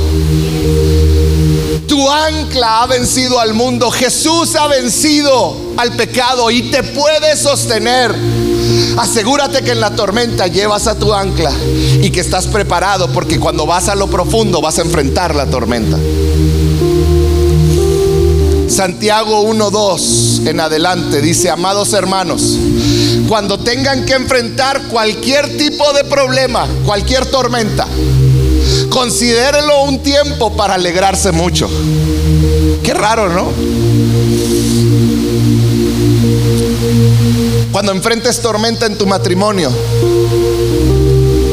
Tu 1.88 2.09
ancla 2.11 2.83
ha 2.83 2.87
vencido 2.87 3.40
al 3.40 3.55
mundo. 3.55 3.90
Jesús 3.90 4.55
ha 4.55 4.68
vencido 4.68 5.57
al 5.79 5.96
pecado 5.96 6.51
y 6.51 6.70
te 6.70 6.83
puede 6.83 7.35
sostener. 7.37 8.14
Asegúrate 8.98 9.62
que 9.62 9.72
en 9.72 9.81
la 9.81 9.96
tormenta 9.96 10.46
llevas 10.46 10.87
a 10.87 10.98
tu 10.98 11.14
ancla 11.14 11.53
y 12.03 12.11
que 12.11 12.20
estás 12.20 12.46
preparado 12.46 13.09
porque 13.12 13.40
cuando 13.40 13.64
vas 13.64 13.88
a 13.88 13.94
lo 13.94 14.09
profundo 14.09 14.61
vas 14.61 14.79
a 14.79 14.83
enfrentar 14.83 15.35
la 15.35 15.46
tormenta. 15.46 15.96
Santiago 18.68 19.42
1.2 19.44 20.46
en 20.46 20.61
adelante 20.61 21.22
dice, 21.22 21.51
amados 21.51 21.94
hermanos, 21.94 22.59
cuando 23.27 23.59
tengan 23.59 24.05
que 24.05 24.12
enfrentar 24.12 24.83
cualquier 24.88 25.57
tipo 25.57 25.92
de 25.94 26.05
problema, 26.05 26.68
cualquier 26.85 27.27
tormenta, 27.27 27.87
considérenlo 28.90 29.85
un 29.85 30.02
tiempo 30.02 30.52
para 30.57 30.74
alegrarse 30.74 31.33
mucho. 31.33 31.69
Qué 32.83 32.94
raro, 32.94 33.29
¿no? 33.29 33.52
Cuando 37.73 37.92
enfrentes 37.92 38.40
tormenta 38.40 38.87
en 38.87 38.96
tu 38.96 39.06
matrimonio, 39.06 39.71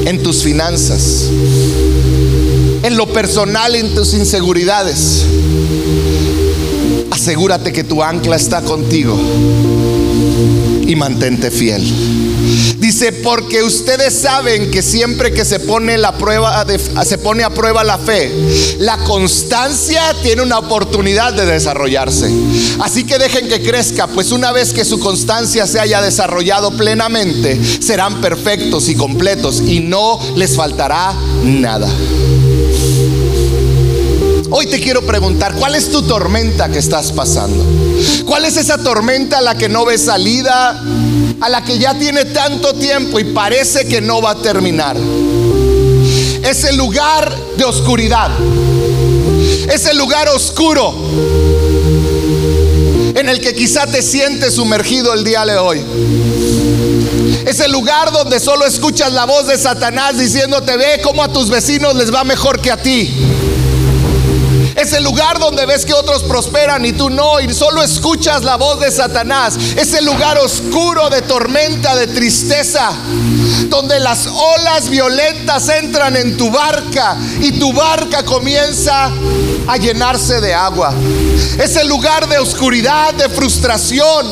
en 0.06 0.24
tus 0.24 0.44
finanzas, 0.44 1.26
en 2.84 2.98
lo 2.98 3.08
personal, 3.08 3.76
en 3.76 3.94
tus 3.94 4.14
inseguridades, 4.14 5.26
asegúrate 7.12 7.74
que 7.74 7.84
tu 7.84 8.02
ancla 8.04 8.36
está 8.36 8.62
contigo 8.62 9.18
y 10.88 10.96
mantente 10.96 11.52
fiel. 11.52 11.84
Dice, 12.80 13.12
porque 13.12 13.64
ustedes 13.64 14.14
saben 14.14 14.70
que 14.70 14.82
siempre 14.82 15.34
que 15.34 15.46
se 15.46 15.60
pone, 15.60 15.98
la 15.98 16.18
prueba 16.18 16.66
se 17.04 17.18
pone 17.18 17.44
a 17.44 17.50
prueba 17.50 17.84
la 17.84 17.98
fe, 17.98 18.32
la 18.80 18.98
constancia 19.00 20.02
tiene 20.22 20.44
una 20.44 20.60
oportunidad 20.60 21.34
de 21.34 21.46
desarrollarse. 21.46 22.30
Así 22.80 23.04
que 23.04 23.18
dejen 23.18 23.48
que 23.48 23.62
crezca, 23.62 24.08
pues 24.08 24.32
una 24.32 24.52
vez 24.52 24.74
que 24.74 24.86
su 24.86 25.00
constancia 25.00 25.66
se 25.66 25.80
haya 25.80 26.02
desarrollado 26.02 26.72
plenamente, 26.72 27.60
serán 27.82 28.22
perfectos 28.22 28.90
y 28.90 28.96
completos 28.96 29.62
y 29.66 29.80
no 29.80 30.20
les 30.36 30.56
faltará 30.56 31.14
nada. 31.44 31.90
Hoy 34.52 34.68
te 34.68 34.80
quiero 34.80 35.06
preguntar, 35.06 35.56
¿cuál 35.56 35.76
es 35.76 35.90
tu 35.92 36.04
tormenta 36.04 36.70
que 36.70 36.80
estás 36.80 37.12
pasando? 37.12 37.66
¿Cuál 38.26 38.46
es 38.46 38.58
esa 38.58 38.78
tormenta 38.78 39.40
a 39.40 39.42
la 39.42 39.56
que 39.56 39.70
no 39.70 39.86
ves 39.86 40.02
salida? 40.02 40.82
A 41.42 41.50
la 41.50 41.64
que 41.64 41.78
ya 41.78 41.94
tiene 41.98 42.26
tanto 42.26 42.74
tiempo 42.74 43.20
y 43.20 43.26
parece 43.26 43.88
que 43.88 44.02
no 44.02 44.22
va 44.22 44.32
a 44.32 44.36
terminar. 44.36 44.98
Es 46.44 46.64
el 46.64 46.78
lugar 46.78 47.34
de 47.58 47.64
oscuridad. 47.64 48.32
Es 49.72 49.86
el 49.86 49.98
lugar 49.98 50.30
oscuro 50.30 50.94
en 53.16 53.30
el 53.30 53.40
que 53.40 53.54
quizá 53.54 53.88
te 53.88 54.02
sientes 54.02 54.56
sumergido 54.56 55.14
el 55.14 55.24
día 55.24 55.46
de 55.46 55.58
hoy. 55.58 55.82
Es 57.46 57.60
el 57.60 57.72
lugar 57.72 58.12
donde 58.12 58.40
solo 58.40 58.66
escuchas 58.66 59.14
la 59.14 59.26
voz 59.26 59.48
de 59.48 59.58
Satanás 59.58 60.18
diciéndote, 60.18 60.78
ve 60.78 61.02
cómo 61.04 61.24
a 61.24 61.32
tus 61.32 61.50
vecinos 61.50 61.96
les 61.96 62.14
va 62.14 62.24
mejor 62.24 62.60
que 62.60 62.72
a 62.72 62.78
ti. 62.78 63.14
Es 64.86 64.94
el 64.94 65.04
lugar 65.04 65.40
donde 65.40 65.66
ves 65.66 65.84
que 65.84 65.96
otros 65.96 66.22
prosperan 66.22 66.86
y 66.86 66.94
tú 66.94 67.10
no, 67.10 67.40
y 67.40 67.52
solo 67.52 67.82
escuchas 67.82 68.44
la 68.44 68.56
voz 68.56 68.80
de 68.80 68.92
Satanás. 68.92 69.58
Es 69.76 69.96
el 69.96 70.06
lugar 70.06 70.38
oscuro 70.38 71.10
de 71.10 71.24
tormenta, 71.24 71.96
de 71.96 72.06
tristeza, 72.06 72.92
donde 73.68 74.00
las 74.00 74.28
olas 74.28 74.88
violentas 74.88 75.70
entran 75.70 76.16
en 76.16 76.38
tu 76.38 76.52
barca 76.52 77.18
y 77.42 77.54
tu 77.54 77.74
barca 77.74 78.24
comienza 78.24 79.12
a 79.68 79.78
llenarse 79.78 80.40
de 80.40 80.54
agua. 80.54 80.94
Es 81.58 81.76
el 81.78 81.88
lugar 81.88 82.30
de 82.30 82.38
oscuridad, 82.38 83.16
de 83.16 83.28
frustración. 83.28 84.28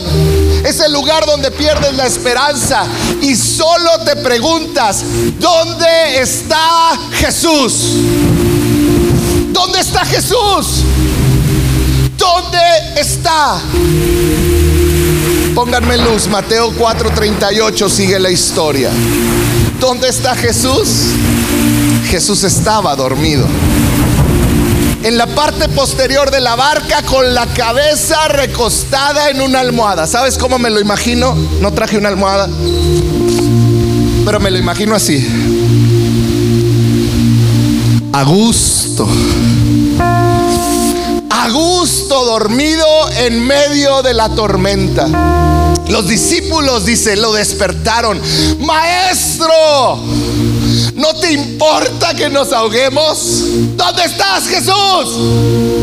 Es 0.64 0.80
el 0.82 0.94
lugar 0.94 1.26
donde 1.26 1.50
pierdes 1.50 1.96
la 1.96 2.06
esperanza 2.06 2.86
y 3.22 3.36
solo 3.36 4.02
te 4.06 4.18
preguntas, 4.18 5.04
¿dónde 5.40 6.20
está 6.20 6.96
Jesús? 7.14 7.96
¿Dónde 9.54 9.80
está 9.80 10.04
Jesús? 10.04 10.84
¿Dónde 12.18 12.58
está? 12.98 13.62
Pónganme 15.54 15.98
luz, 15.98 16.28
Mateo 16.28 16.74
4:38 16.76 17.90
sigue 17.90 18.20
la 18.20 18.32
historia. 18.32 18.90
¿Dónde 19.80 20.10
está 20.10 20.36
Jesús? 20.36 20.88
Jesús 22.10 22.44
estaba 22.44 22.96
dormido. 22.96 23.46
En 25.04 25.18
la 25.18 25.28
parte 25.28 25.70
posterior 25.70 26.32
de 26.32 26.40
la 26.40 26.56
barca 26.56 27.04
con 27.04 27.34
la 27.34 27.46
cabeza 27.48 28.28
recostada 28.30 29.30
en 29.30 29.42
una 29.42 29.60
almohada. 29.60 30.08
¿Sabes 30.08 30.38
cómo 30.38 30.58
me 30.58 30.70
lo 30.70 30.80
imagino? 30.80 31.36
No 31.62 31.72
traje 31.74 31.98
una 31.98 32.10
almohada, 32.10 32.50
pero 34.26 34.40
me 34.40 34.50
lo 34.50 34.58
imagino 34.58 34.96
así 34.96 35.28
a 38.14 38.24
gusto. 38.94 39.08
A 41.30 41.50
gusto 41.50 42.26
dormido 42.26 42.86
en 43.18 43.46
medio 43.46 44.02
de 44.04 44.14
la 44.14 44.30
tormenta. 44.30 45.74
Los 45.90 46.08
discípulos, 46.08 46.86
dice, 46.86 47.16
lo 47.16 47.34
despertaron. 47.34 48.22
Maestro, 48.60 50.00
¿no 50.96 51.14
te 51.20 51.34
importa 51.34 52.14
que 52.14 52.30
nos 52.30 52.54
ahoguemos? 52.54 53.44
¿Dónde 53.76 54.04
estás, 54.04 54.48
Jesús? 54.48 55.74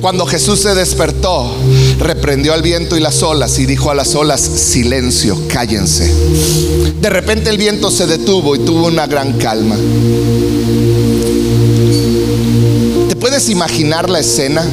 Cuando 0.00 0.26
Jesús 0.26 0.60
se 0.60 0.74
despertó, 0.74 1.54
reprendió 1.98 2.54
al 2.54 2.62
viento 2.62 2.96
y 2.96 3.00
las 3.00 3.22
olas 3.22 3.58
y 3.58 3.66
dijo 3.66 3.90
a 3.90 3.94
las 3.94 4.14
olas, 4.14 4.40
silencio, 4.40 5.36
cállense. 5.48 6.12
De 7.00 7.10
repente 7.10 7.50
el 7.50 7.58
viento 7.58 7.90
se 7.90 8.06
detuvo 8.06 8.56
y 8.56 8.60
tuvo 8.60 8.86
una 8.86 9.06
gran 9.06 9.34
calma. 9.38 9.76
Imaginar 13.48 14.10
la 14.10 14.20
escena? 14.20 14.64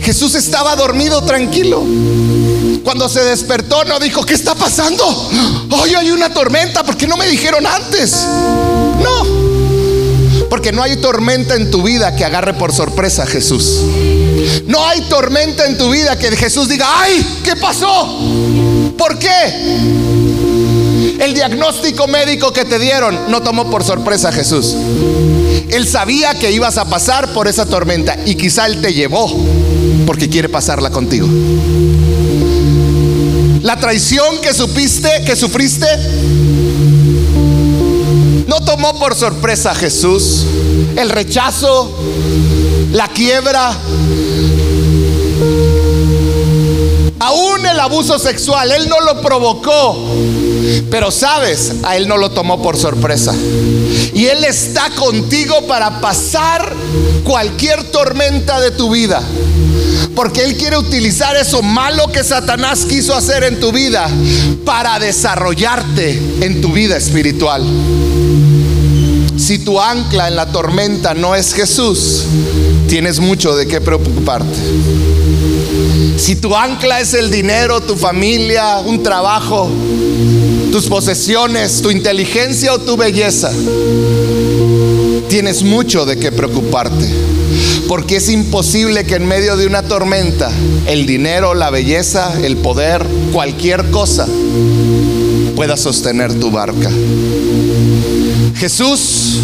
Jesús 0.00 0.34
estaba 0.34 0.74
dormido 0.74 1.22
tranquilo. 1.22 1.84
Cuando 2.82 3.08
se 3.10 3.22
despertó 3.24 3.84
no 3.84 4.00
dijo, 4.00 4.24
¿qué 4.24 4.32
está 4.32 4.54
pasando? 4.54 5.04
Hoy 5.70 5.94
hay 5.94 6.10
una 6.10 6.32
tormenta, 6.32 6.82
¿por 6.82 6.96
qué 6.96 7.06
no 7.06 7.18
me 7.18 7.26
dijeron 7.28 7.66
antes? 7.66 8.26
No. 9.02 10.46
Porque 10.48 10.72
no 10.72 10.82
hay 10.82 10.96
tormenta 10.96 11.56
en 11.56 11.70
tu 11.70 11.82
vida 11.82 12.16
que 12.16 12.24
agarre 12.24 12.54
por 12.54 12.72
sorpresa 12.72 13.24
a 13.24 13.26
Jesús. 13.26 13.80
No 14.66 14.86
hay 14.86 15.02
tormenta 15.02 15.66
en 15.66 15.76
tu 15.76 15.90
vida 15.90 16.18
que 16.18 16.34
Jesús 16.34 16.68
diga, 16.68 16.86
ay, 16.88 17.40
¿qué 17.44 17.56
pasó? 17.56 18.18
¿Por 18.96 19.18
qué? 19.18 19.28
El 21.18 21.34
diagnóstico 21.34 22.06
médico 22.06 22.52
que 22.52 22.64
te 22.64 22.78
dieron 22.78 23.30
no 23.30 23.42
tomó 23.42 23.70
por 23.70 23.84
sorpresa 23.84 24.28
a 24.28 24.32
Jesús. 24.32 24.74
Él 25.68 25.86
sabía 25.86 26.34
que 26.34 26.52
ibas 26.52 26.78
a 26.78 26.88
pasar 26.88 27.32
por 27.32 27.48
esa 27.48 27.66
tormenta 27.66 28.16
y 28.24 28.36
quizá 28.36 28.66
Él 28.66 28.80
te 28.80 28.92
llevó 28.92 29.28
porque 30.06 30.28
quiere 30.28 30.48
pasarla 30.48 30.90
contigo. 30.90 31.28
La 33.62 33.76
traición 33.78 34.40
que 34.40 34.54
supiste, 34.54 35.24
que 35.26 35.36
sufriste, 35.36 35.86
no 38.46 38.60
tomó 38.64 38.98
por 38.98 39.14
sorpresa 39.14 39.72
a 39.72 39.74
Jesús. 39.74 40.46
El 40.96 41.10
rechazo, 41.10 41.94
la 42.92 43.08
quiebra, 43.08 43.76
aún 47.18 47.66
el 47.66 47.78
abuso 47.80 48.18
sexual, 48.18 48.72
Él 48.72 48.88
no 48.88 49.00
lo 49.00 49.20
provocó. 49.20 49.96
Pero 50.90 51.10
sabes, 51.10 51.72
a 51.82 51.96
Él 51.96 52.08
no 52.08 52.16
lo 52.16 52.30
tomó 52.30 52.62
por 52.62 52.76
sorpresa. 52.76 53.34
Y 54.14 54.26
Él 54.26 54.44
está 54.44 54.90
contigo 54.90 55.66
para 55.66 56.00
pasar 56.00 56.72
cualquier 57.24 57.84
tormenta 57.84 58.60
de 58.60 58.70
tu 58.70 58.90
vida. 58.90 59.22
Porque 60.14 60.44
Él 60.44 60.56
quiere 60.56 60.76
utilizar 60.76 61.36
eso 61.36 61.62
malo 61.62 62.10
que 62.10 62.24
Satanás 62.24 62.84
quiso 62.84 63.14
hacer 63.14 63.44
en 63.44 63.60
tu 63.60 63.72
vida 63.72 64.08
para 64.64 64.98
desarrollarte 64.98 66.20
en 66.40 66.60
tu 66.60 66.72
vida 66.72 66.96
espiritual. 66.96 67.62
Si 69.36 69.60
tu 69.60 69.80
ancla 69.80 70.28
en 70.28 70.36
la 70.36 70.46
tormenta 70.46 71.14
no 71.14 71.34
es 71.36 71.54
Jesús, 71.54 72.24
tienes 72.88 73.20
mucho 73.20 73.56
de 73.56 73.66
qué 73.66 73.80
preocuparte. 73.80 74.58
Si 76.18 76.34
tu 76.34 76.54
ancla 76.54 77.00
es 77.00 77.14
el 77.14 77.30
dinero, 77.30 77.80
tu 77.80 77.94
familia, 77.94 78.78
un 78.78 79.04
trabajo, 79.04 79.70
tus 80.72 80.86
posesiones, 80.86 81.80
tu 81.80 81.90
inteligencia 81.90 82.74
o 82.74 82.80
tu 82.80 82.96
belleza, 82.96 83.52
tienes 85.28 85.62
mucho 85.62 86.04
de 86.04 86.18
qué 86.18 86.32
preocuparte. 86.32 87.08
Porque 87.86 88.16
es 88.16 88.28
imposible 88.28 89.04
que 89.04 89.14
en 89.14 89.26
medio 89.26 89.56
de 89.56 89.66
una 89.66 89.84
tormenta 89.84 90.50
el 90.86 91.06
dinero, 91.06 91.54
la 91.54 91.70
belleza, 91.70 92.34
el 92.42 92.56
poder, 92.56 93.06
cualquier 93.32 93.90
cosa 93.90 94.26
pueda 95.54 95.76
sostener 95.76 96.34
tu 96.34 96.50
barca. 96.50 96.90
Jesús, 98.56 99.38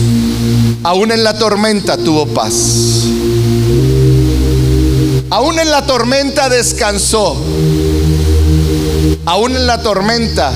aún 0.83 1.12
en 1.12 1.22
la 1.22 1.39
tormenta, 1.39 1.97
tuvo 1.97 2.27
paz. 2.27 3.05
Aún 5.31 5.59
en 5.59 5.70
la 5.70 5.87
tormenta 5.87 6.49
descansó. 6.49 7.37
Aún 9.27 9.57
en 9.57 9.66
la 9.66 9.83
tormenta 9.83 10.53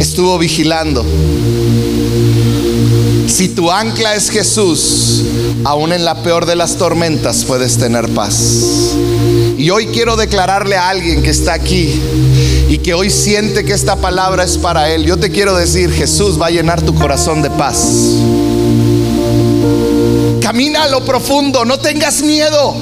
estuvo 0.00 0.38
vigilando. 0.38 1.04
Si 3.28 3.48
tu 3.48 3.70
ancla 3.70 4.14
es 4.14 4.30
Jesús, 4.30 5.22
aún 5.64 5.92
en 5.92 6.04
la 6.04 6.22
peor 6.22 6.46
de 6.46 6.56
las 6.56 6.76
tormentas 6.76 7.44
puedes 7.44 7.78
tener 7.78 8.08
paz. 8.08 8.94
Y 9.56 9.70
hoy 9.70 9.86
quiero 9.86 10.16
declararle 10.16 10.76
a 10.76 10.88
alguien 10.88 11.22
que 11.22 11.30
está 11.30 11.52
aquí 11.52 12.00
y 12.68 12.78
que 12.78 12.94
hoy 12.94 13.10
siente 13.10 13.64
que 13.64 13.72
esta 13.72 13.96
palabra 13.96 14.44
es 14.44 14.58
para 14.58 14.90
él. 14.90 15.04
Yo 15.04 15.18
te 15.18 15.30
quiero 15.30 15.54
decir, 15.54 15.92
Jesús 15.92 16.40
va 16.40 16.46
a 16.46 16.50
llenar 16.50 16.82
tu 16.82 16.94
corazón 16.94 17.42
de 17.42 17.50
paz. 17.50 17.78
Camina 20.52 20.82
a 20.82 20.88
lo 20.88 21.02
profundo, 21.02 21.64
no 21.64 21.78
tengas 21.78 22.20
miedo. 22.20 22.76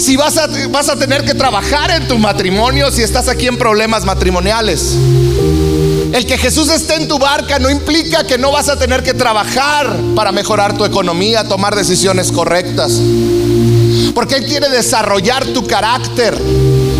Si 0.00 0.16
vas 0.16 0.36
a, 0.36 0.48
vas 0.70 0.88
a 0.88 0.96
tener 0.96 1.24
que 1.24 1.34
trabajar 1.34 1.88
en 1.92 2.08
tu 2.08 2.18
matrimonio, 2.18 2.90
si 2.90 3.04
estás 3.04 3.28
aquí 3.28 3.46
en 3.46 3.56
problemas 3.56 4.04
matrimoniales. 4.04 4.96
El 6.12 6.26
que 6.26 6.36
Jesús 6.36 6.68
esté 6.68 6.96
en 6.96 7.06
tu 7.06 7.20
barca 7.20 7.60
no 7.60 7.70
implica 7.70 8.24
que 8.24 8.38
no 8.38 8.50
vas 8.50 8.68
a 8.68 8.76
tener 8.76 9.04
que 9.04 9.14
trabajar 9.14 9.96
para 10.16 10.32
mejorar 10.32 10.76
tu 10.76 10.84
economía, 10.84 11.44
tomar 11.44 11.76
decisiones 11.76 12.32
correctas. 12.32 13.00
Porque 14.12 14.34
Él 14.34 14.46
quiere 14.46 14.68
desarrollar 14.68 15.46
tu 15.46 15.64
carácter, 15.68 16.36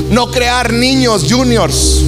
no 0.08 0.30
crear 0.30 0.72
niños 0.72 1.24
juniors. 1.28 2.04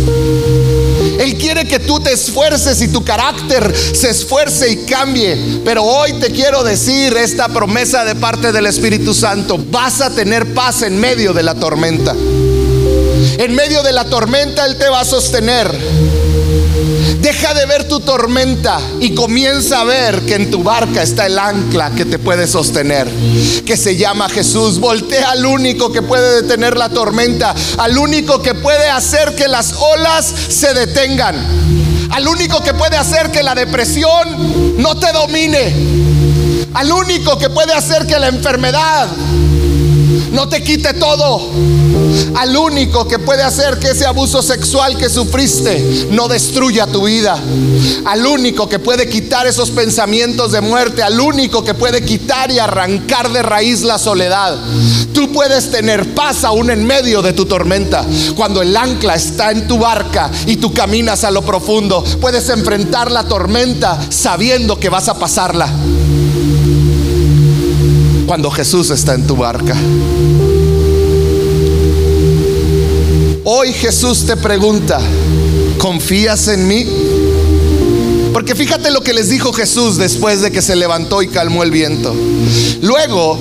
Él 1.23 1.37
quiere 1.39 1.65
que 1.65 1.79
tú 1.79 2.01
te 2.01 2.13
esfuerces 2.13 2.83
y 2.83 2.89
tu 2.89 3.05
carácter 3.05 3.73
se 3.95 4.11
esfuerce 4.11 4.69
y 4.71 4.77
cambie. 4.79 5.61
Pero 5.65 5.85
hoy 5.85 6.15
te 6.15 6.33
quiero 6.33 6.65
decir 6.65 7.17
esta 7.17 7.49
promesa 7.49 8.05
de 8.05 8.17
parte 8.17 8.51
del 8.51 8.67
Espíritu 8.67 9.15
Santo. 9.15 9.57
Vas 9.71 10.01
a 10.01 10.11
tener 10.11 10.53
paz 10.53 10.83
en 10.83 10.99
medio 10.99 11.33
de 11.33 11.45
la 11.45 11.55
tormenta. 11.55 12.13
En 12.13 13.55
medio 13.55 13.85
de 13.85 13.93
la 13.93 14.05
tormenta 14.07 14.67
Él 14.67 14.77
te 14.77 14.89
va 14.89 15.01
a 15.01 15.05
sostener. 15.05 16.22
Deja 17.23 17.55
de 17.55 17.67
ver 17.67 17.87
tu 17.87 18.01
tormenta 18.01 18.81
y 18.99 19.15
comienza 19.15 19.81
a 19.81 19.85
ver 19.85 20.23
que 20.23 20.35
en 20.35 20.51
tu 20.51 20.65
barca 20.65 21.05
está 21.05 21.27
el 21.27 21.39
ancla 21.39 21.93
que 21.93 22.05
te 22.05 22.19
puede 22.19 22.49
sostener, 22.49 23.09
que 23.65 23.77
se 23.77 23.97
llama 23.97 24.29
Jesús. 24.29 24.81
Voltea 24.81 25.31
al 25.31 25.47
único 25.47 25.93
que 25.93 26.03
puede 26.03 26.43
detener 26.43 26.77
la 26.77 26.89
tormenta, 26.89 27.55
al 27.79 27.97
único 27.97 28.43
que 28.43 28.55
puede 28.55 28.89
hacer 28.89 29.37
que 29.37 29.47
las 29.47 29.73
olas 29.75 30.35
se 30.49 30.75
detengan, 30.75 31.37
al 32.11 32.27
único 32.27 32.61
que 32.61 32.75
puede 32.75 32.97
hacer 32.97 33.31
que 33.31 33.45
la 33.45 33.55
depresión 33.55 34.77
no 34.83 34.97
te 34.97 35.13
domine, 35.13 35.73
al 36.75 36.91
único 36.91 37.39
que 37.39 37.51
puede 37.51 37.73
hacer 37.73 38.05
que 38.05 38.19
la 38.19 38.27
enfermedad 38.27 39.07
no 40.33 40.49
te 40.49 40.65
quite 40.65 40.95
todo. 40.95 41.51
Al 42.35 42.57
único 42.57 43.07
que 43.07 43.19
puede 43.19 43.43
hacer 43.43 43.79
que 43.79 43.91
ese 43.91 44.07
abuso 44.07 44.43
sexual 44.43 44.97
que 44.97 45.09
sufriste 45.09 46.09
no 46.11 46.29
destruya 46.29 46.87
tu 46.87 47.05
vida. 47.05 47.39
Al 48.05 48.27
único 48.27 48.69
que 48.69 48.79
puede 48.79 49.09
quitar 49.09 49.47
esos 49.47 49.71
pensamientos 49.71 50.53
de 50.53 50.61
muerte. 50.61 51.03
Al 51.03 51.21
único 51.21 51.65
que 51.65 51.75
puede 51.75 52.05
quitar 52.05 52.51
y 52.51 52.59
arrancar 52.59 53.31
de 53.33 53.43
raíz 53.43 53.83
la 53.83 53.99
soledad. 53.99 54.57
Tú 55.13 55.33
puedes 55.33 55.71
tener 55.71 56.15
paz 56.15 56.45
aún 56.45 56.71
en 56.71 56.85
medio 56.85 57.23
de 57.23 57.33
tu 57.33 57.47
tormenta. 57.47 58.05
Cuando 58.37 58.63
el 58.63 58.77
ancla 58.77 59.15
está 59.15 59.51
en 59.51 59.67
tu 59.69 59.79
barca 59.79 60.31
y 60.47 60.57
tú 60.57 60.73
caminas 60.73 61.25
a 61.25 61.31
lo 61.31 61.43
profundo, 61.43 62.05
puedes 62.21 62.49
enfrentar 62.49 63.11
la 63.11 63.25
tormenta 63.25 63.99
sabiendo 64.11 64.79
que 64.79 64.89
vas 64.89 65.09
a 65.09 65.19
pasarla 65.19 65.69
cuando 68.27 68.51
Jesús 68.51 68.91
está 68.91 69.15
en 69.15 69.27
tu 69.27 69.37
barca. 69.37 69.77
Hoy 73.45 73.73
Jesús 73.73 74.25
te 74.25 74.37
pregunta, 74.37 75.01
¿confías 75.79 76.47
en 76.47 76.69
mí? 76.69 76.87
Porque 78.33 78.55
fíjate 78.55 78.93
lo 78.93 79.01
que 79.01 79.13
les 79.13 79.31
dijo 79.31 79.53
Jesús 79.53 79.97
después 79.97 80.43
de 80.43 80.53
que 80.53 80.63
se 80.63 80.77
levantó 80.77 81.23
y 81.23 81.27
calmó 81.27 81.65
el 81.65 81.73
viento. 81.73 82.15
Luego 82.83 83.37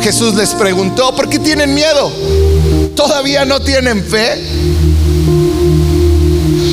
Jesús 0.00 0.34
les 0.34 0.52
preguntó, 0.54 1.14
¿por 1.14 1.28
qué 1.28 1.38
tienen 1.38 1.74
miedo? 1.74 2.10
¿Todavía 2.96 3.44
no 3.44 3.60
tienen 3.60 4.02
fe? 4.02 4.42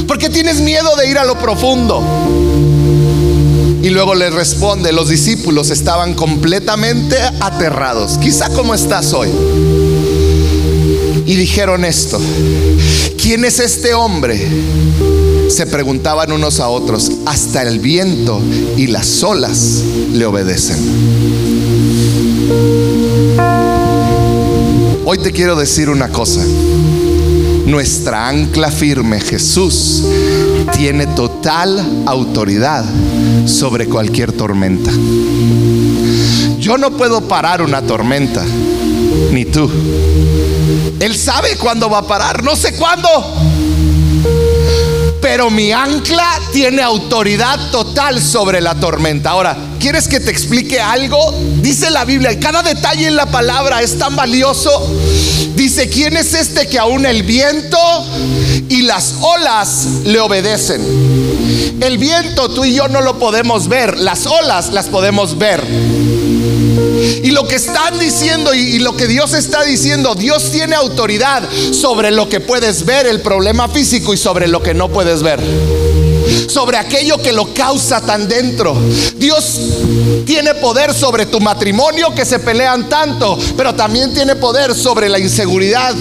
¿Por 0.07 0.17
qué 0.17 0.29
tienes 0.29 0.59
miedo 0.59 0.95
de 0.95 1.07
ir 1.07 1.19
a 1.19 1.25
lo 1.25 1.37
profundo? 1.37 2.03
Y 3.83 3.89
luego 3.91 4.15
le 4.15 4.31
responde, 4.31 4.91
los 4.91 5.09
discípulos 5.09 5.69
estaban 5.69 6.15
completamente 6.15 7.17
aterrados, 7.39 8.17
quizá 8.17 8.49
como 8.49 8.73
estás 8.73 9.13
hoy. 9.13 9.29
Y 11.25 11.35
dijeron 11.35 11.85
esto, 11.85 12.19
¿quién 13.21 13.45
es 13.45 13.59
este 13.59 13.93
hombre? 13.93 14.39
Se 15.49 15.65
preguntaban 15.67 16.31
unos 16.31 16.59
a 16.59 16.69
otros, 16.69 17.11
hasta 17.25 17.61
el 17.63 17.79
viento 17.79 18.41
y 18.77 18.87
las 18.87 19.23
olas 19.23 19.81
le 20.11 20.25
obedecen. 20.25 20.77
Hoy 25.05 25.17
te 25.19 25.31
quiero 25.31 25.55
decir 25.55 25.89
una 25.89 26.09
cosa, 26.09 26.41
nuestra 27.65 28.27
ancla 28.27 28.71
firme, 28.71 29.19
Jesús, 29.21 30.03
tiene 30.75 31.07
total 31.07 32.03
autoridad 32.05 32.83
sobre 33.45 33.87
cualquier 33.87 34.31
tormenta. 34.31 34.91
Yo 36.59 36.77
no 36.77 36.91
puedo 36.91 37.21
parar 37.27 37.61
una 37.61 37.81
tormenta, 37.81 38.43
ni 39.31 39.45
tú. 39.45 39.69
Él 40.99 41.15
sabe 41.15 41.57
cuándo 41.57 41.89
va 41.89 41.99
a 41.99 42.07
parar, 42.07 42.43
no 42.43 42.55
sé 42.55 42.73
cuándo. 42.75 43.09
Pero 45.21 45.49
mi 45.49 45.71
ancla 45.71 46.39
tiene 46.51 46.81
autoridad 46.81 47.71
total 47.71 48.21
sobre 48.21 48.59
la 48.59 48.75
tormenta. 48.75 49.31
Ahora, 49.31 49.57
¿quieres 49.79 50.07
que 50.07 50.19
te 50.19 50.29
explique 50.29 50.81
algo? 50.81 51.33
Dice 51.61 51.89
la 51.89 52.03
Biblia, 52.03 52.31
y 52.33 52.39
cada 52.39 52.61
detalle 52.61 53.07
en 53.07 53.15
la 53.15 53.25
palabra 53.25 53.81
es 53.81 53.97
tan 53.97 54.15
valioso. 54.15 54.69
Dice, 55.55 55.89
¿quién 55.89 56.17
es 56.17 56.33
este 56.33 56.67
que 56.67 56.77
aún 56.77 57.05
el 57.05 57.23
viento 57.23 57.77
y 58.67 58.81
las 58.81 59.15
olas 59.21 59.85
le 60.03 60.19
obedecen? 60.19 60.81
El 61.79 61.97
viento 61.97 62.49
tú 62.49 62.65
y 62.65 62.73
yo 62.73 62.87
no 62.87 63.01
lo 63.01 63.17
podemos 63.17 63.67
ver, 63.67 63.97
las 63.97 64.25
olas 64.25 64.73
las 64.73 64.87
podemos 64.87 65.37
ver. 65.37 65.63
Y 67.23 67.31
lo 67.31 67.47
que 67.47 67.55
están 67.55 67.99
diciendo 67.99 68.53
y, 68.53 68.79
lo 68.79 68.95
que 68.95 69.07
Dios 69.07 69.33
está 69.33 69.63
diciendo, 69.63 70.15
Dios 70.15 70.51
tiene 70.51 70.75
autoridad 70.75 71.43
sobre 71.71 72.11
lo 72.11 72.29
que 72.29 72.39
puedes 72.39 72.85
ver, 72.85 73.07
el 73.07 73.21
problema 73.21 73.67
físico 73.69 74.13
y 74.13 74.17
sobre 74.17 74.47
lo 74.47 74.61
que 74.61 74.73
no 74.73 74.89
puedes 74.89 75.23
ver 75.23 75.39
sobre 76.47 76.77
aquello 76.77 77.17
que 77.17 77.33
lo 77.33 77.53
causa 77.53 78.01
tan 78.01 78.27
dentro. 78.27 78.75
Dios 79.17 79.59
tiene 80.25 80.53
poder 80.55 80.93
sobre 80.93 81.25
tu 81.25 81.39
matrimonio 81.39 82.13
que 82.13 82.25
se 82.25 82.39
pelean 82.39 82.87
tanto, 82.89 83.37
pero 83.57 83.73
también 83.73 84.13
tiene 84.13 84.35
poder 84.35 84.73
sobre 84.75 85.09
la 85.09 85.19
inseguridad 85.19 85.93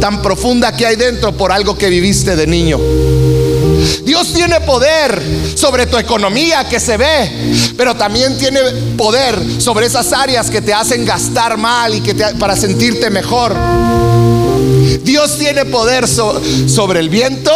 tan 0.00 0.22
profunda 0.22 0.76
que 0.76 0.86
hay 0.86 0.96
dentro 0.96 1.36
por 1.36 1.52
algo 1.52 1.76
que 1.76 1.88
viviste 1.88 2.36
de 2.36 2.46
niño. 2.46 2.78
Dios 4.04 4.32
tiene 4.32 4.60
poder 4.60 5.22
sobre 5.54 5.86
tu 5.86 5.98
economía 5.98 6.68
que 6.68 6.80
se 6.80 6.96
ve, 6.96 7.52
pero 7.76 7.94
también 7.94 8.36
tiene 8.38 8.60
poder 8.96 9.38
sobre 9.58 9.86
esas 9.86 10.12
áreas 10.12 10.50
que 10.50 10.60
te 10.60 10.72
hacen 10.72 11.04
gastar 11.04 11.56
mal 11.56 11.94
y 11.94 12.00
que 12.00 12.14
para 12.14 12.56
sentirte 12.56 13.10
mejor. 13.10 13.54
Dios 15.04 15.38
tiene 15.38 15.64
poder 15.64 16.06
sobre 16.08 17.00
el 17.00 17.08
viento 17.08 17.52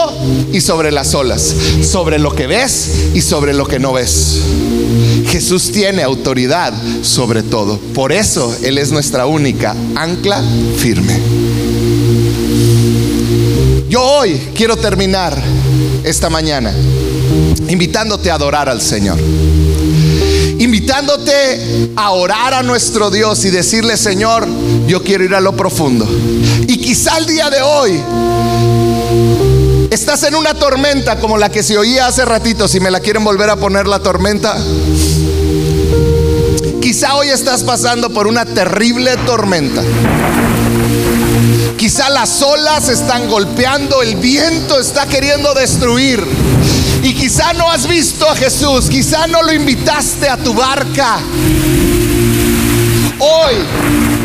y 0.53 0.61
sobre 0.61 0.93
las 0.93 1.15
olas, 1.15 1.55
sobre 1.83 2.19
lo 2.19 2.35
que 2.35 2.47
ves 2.47 2.91
y 3.15 3.21
sobre 3.21 3.55
lo 3.55 3.67
que 3.67 3.79
no 3.79 3.93
ves. 3.93 4.39
Jesús 5.27 5.71
tiene 5.73 6.03
autoridad 6.03 6.73
sobre 7.03 7.43
todo. 7.43 7.79
Por 7.95 8.13
eso 8.13 8.55
Él 8.63 8.79
es 8.79 8.93
nuestra 8.93 9.27
única 9.27 9.75
ancla 9.95 10.43
firme. 10.77 11.21
Yo 13.89 14.03
hoy 14.03 14.41
quiero 14.55 14.77
terminar 14.77 15.37
esta 16.05 16.31
mañana 16.31 16.73
invitándote 17.69 18.31
a 18.31 18.35
adorar 18.35 18.69
al 18.69 18.81
Señor. 18.81 19.19
Invitándote 20.59 21.91
a 21.97 22.11
orar 22.11 22.55
a 22.55 22.63
nuestro 22.63 23.11
Dios 23.11 23.45
y 23.45 23.51
decirle, 23.51 23.97
Señor, 23.97 24.47
yo 24.87 25.03
quiero 25.03 25.25
ir 25.25 25.35
a 25.35 25.41
lo 25.41 25.57
profundo. 25.57 26.07
Y 26.67 26.77
quizá 26.79 27.17
el 27.19 27.27
día 27.27 27.49
de 27.49 27.63
hoy 27.63 28.03
estás 29.91 30.23
en 30.25 30.35
una 30.35 30.55
tormenta 30.55 31.19
como 31.19 31.39
la 31.39 31.49
que 31.49 31.63
se 31.63 31.79
oía 31.79 32.09
hace 32.09 32.25
ratito, 32.25 32.69
si 32.69 32.81
me 32.81 32.91
la 32.91 33.01
quieren 33.01 33.25
volver 33.25 33.49
a 33.51 33.57
poner 33.57 33.87
la 33.87 34.01
tormenta. 34.01 34.57
Quizá 36.83 37.15
hoy 37.15 37.29
estás 37.29 37.63
pasando 37.63 38.11
por 38.11 38.27
una 38.27 38.45
terrible 38.45 39.17
tormenta. 39.25 39.83
Quizá 41.81 42.11
las 42.11 42.43
olas 42.43 42.91
están 42.91 43.27
golpeando, 43.27 44.03
el 44.03 44.17
viento 44.17 44.79
está 44.79 45.07
queriendo 45.07 45.55
destruir. 45.55 46.23
Y 47.03 47.15
quizá 47.15 47.55
no 47.55 47.71
has 47.71 47.89
visto 47.89 48.29
a 48.29 48.37
Jesús, 48.37 48.91
quizá 48.91 49.27
no 49.27 49.43
lo 49.43 49.51
invitaste 49.51 50.29
a 50.29 50.37
tu 50.37 50.53
barca. 50.53 51.17
Hoy, 53.19 53.55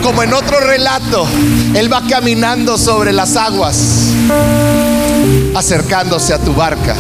como 0.04 0.22
en 0.22 0.34
otro 0.34 0.60
relato, 0.60 1.26
Él 1.74 1.92
va 1.92 2.06
caminando 2.10 2.78
sobre 2.78 3.14
las 3.14 3.38
aguas, 3.38 4.10
acercándose 5.56 6.34
a 6.34 6.40
tu 6.40 6.54
barca 6.54 6.94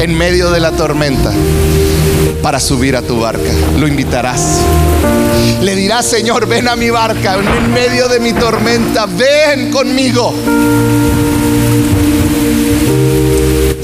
en 0.00 0.16
medio 0.16 0.50
de 0.50 0.60
la 0.60 0.72
tormenta 0.72 1.30
para 2.42 2.60
subir 2.60 2.96
a 2.96 3.02
tu 3.02 3.20
barca. 3.20 3.50
Lo 3.78 3.86
invitarás. 3.86 4.58
Le 5.60 5.76
dirás, 5.76 6.06
Señor, 6.06 6.46
ven 6.46 6.68
a 6.68 6.76
mi 6.76 6.90
barca 6.90 7.36
en 7.36 7.72
medio 7.72 8.08
de 8.08 8.20
mi 8.20 8.32
tormenta, 8.32 9.06
ven 9.06 9.70
conmigo. 9.70 10.34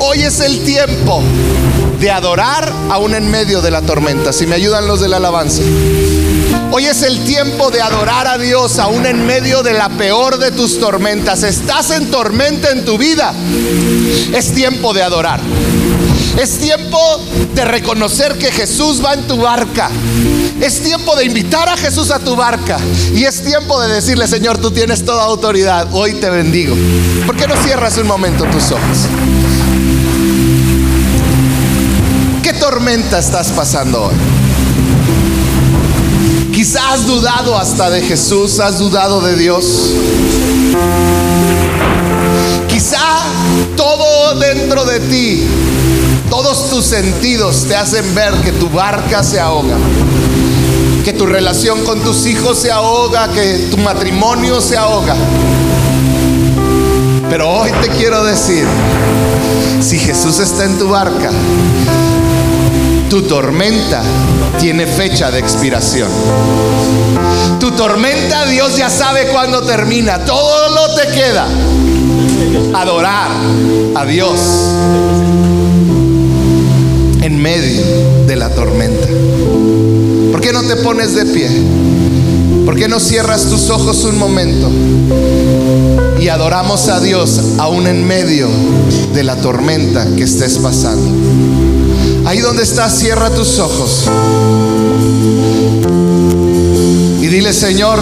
Hoy 0.01 0.23
es 0.23 0.41
el 0.41 0.65
tiempo 0.65 1.23
de 2.01 2.11
adorar 2.11 2.73
aún 2.91 3.15
en 3.15 3.31
medio 3.31 3.61
de 3.61 3.71
la 3.71 3.83
tormenta. 3.83 4.33
Si 4.33 4.47
me 4.47 4.57
ayudan 4.57 4.87
los 4.87 5.01
de 5.01 5.09
la 5.09 5.19
alabanza. 5.19 5.63
Hoy 6.71 6.85
es 6.85 7.03
el 7.03 7.25
tiempo 7.25 7.71
de 7.71 7.81
adorar 7.81 8.27
a 8.27 8.39
Dios 8.39 8.79
aún 8.79 9.07
en 9.07 9.25
medio 9.25 9.63
de 9.63 9.73
la 9.73 9.89
peor 9.89 10.39
de 10.39 10.51
tus 10.51 10.79
tormentas. 10.79 11.43
Estás 11.43 11.91
en 11.91 12.11
tormenta 12.11 12.71
en 12.71 12.85
tu 12.85 12.99
vida. 12.99 13.33
Es 14.33 14.53
tiempo 14.53 14.93
de 14.93 15.03
adorar. 15.03 15.41
Es 16.39 16.59
tiempo 16.59 16.99
de 17.53 17.65
reconocer 17.65 18.39
que 18.39 18.53
Jesús 18.53 19.05
va 19.05 19.15
en 19.15 19.27
tu 19.27 19.39
barca 19.39 19.91
Es 20.61 20.81
tiempo 20.81 21.17
de 21.17 21.25
invitar 21.25 21.69
a 21.69 21.77
Jesús 21.77 22.11
a 22.11 22.19
tu 22.19 22.37
barca. 22.37 22.79
Y 23.15 23.25
es 23.25 23.43
tiempo 23.43 23.81
de 23.81 23.93
decirle, 23.95 24.27
Señor, 24.29 24.59
tú 24.59 24.71
tienes 24.71 25.05
toda 25.05 25.25
autoridad. 25.25 25.89
Hoy 25.93 26.15
te 26.15 26.31
bendigo. 26.31 26.77
¿Por 27.27 27.37
qué 27.37 27.47
no 27.47 27.57
cierras 27.57 27.97
un 27.99 28.07
momento 28.07 28.45
tus 28.45 28.71
ojos? 28.71 28.99
¿Qué 32.43 32.53
tormenta 32.55 33.19
estás 33.19 33.49
pasando 33.49 34.05
hoy? 34.05 34.15
Quizás 36.53 36.83
has 36.93 37.07
dudado 37.07 37.57
hasta 37.57 37.89
de 37.89 38.03
Jesús, 38.03 38.59
has 38.59 38.79
dudado 38.79 39.21
de 39.21 39.37
Dios. 39.37 39.65
Quizá 42.69 43.23
todo 43.77 44.39
dentro 44.41 44.85
de 44.85 45.01
ti, 45.01 45.45
todos 46.31 46.71
tus 46.71 46.85
sentidos 46.85 47.65
te 47.67 47.77
hacen 47.77 48.15
ver 48.15 48.33
que 48.43 48.53
tu 48.53 48.69
barca 48.69 49.23
se 49.23 49.41
ahoga, 49.41 49.77
que 51.05 51.13
tu 51.13 51.27
relación 51.27 51.85
con 51.85 52.01
tus 52.01 52.27
hijos 52.27 52.59
se 52.59 52.71
ahoga, 52.71 53.29
que 53.29 53.69
tu 53.71 53.79
matrimonio 53.79 54.61
se 54.61 54.77
ahoga. 54.77 55.15
Pero 57.31 57.51
hoy 57.51 57.71
te 57.83 57.89
quiero 57.89 58.25
decir, 58.25 58.67
si 59.81 59.99
Jesús 59.99 60.39
está 60.39 60.65
en 60.65 60.79
tu 60.79 60.89
barca, 60.89 61.31
tu 63.11 63.23
tormenta 63.23 64.03
tiene 64.59 64.87
fecha 64.87 65.31
de 65.31 65.39
expiración. 65.39 66.09
Tu 67.61 67.71
tormenta 67.73 68.47
Dios 68.47 68.77
ya 68.77 68.91
sabe 68.91 69.29
cuándo 69.29 69.63
termina. 69.63 70.25
Todo 70.25 70.69
lo 70.71 70.95
te 70.95 71.09
queda. 71.09 71.47
Adorar 72.75 73.31
a 73.95 74.05
Dios 74.05 74.39
medio 77.39 77.83
de 78.27 78.37
la 78.37 78.51
tormenta. 78.51 79.07
¿Por 80.31 80.41
qué 80.41 80.53
no 80.53 80.63
te 80.63 80.77
pones 80.77 81.15
de 81.15 81.25
pie? 81.27 81.49
¿Por 82.65 82.77
qué 82.77 82.89
no 82.89 83.01
cierras 83.01 83.47
tus 83.47 83.71
ojos 83.71 84.05
un 84.05 84.19
momento 84.19 84.71
y 86.21 86.29
adoramos 86.29 86.89
a 86.89 87.01
Dios 87.01 87.41
aún 87.59 87.87
en 87.87 88.07
medio 88.07 88.49
de 89.15 89.25
la 89.25 89.37
tormenta 89.37 90.07
que 90.17 90.25
estés 90.25 90.59
pasando? 90.59 91.09
Ahí 92.27 92.41
donde 92.41 92.63
estás, 92.63 92.99
cierra 92.99 93.31
tus 93.31 93.59
ojos. 93.59 94.05
Y 97.23 97.27
dile, 97.27 97.53
Señor, 97.53 98.01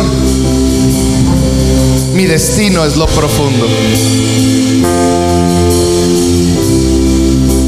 mi 2.14 2.26
destino 2.26 2.84
es 2.84 2.96
lo 2.96 3.06
profundo. 3.06 3.66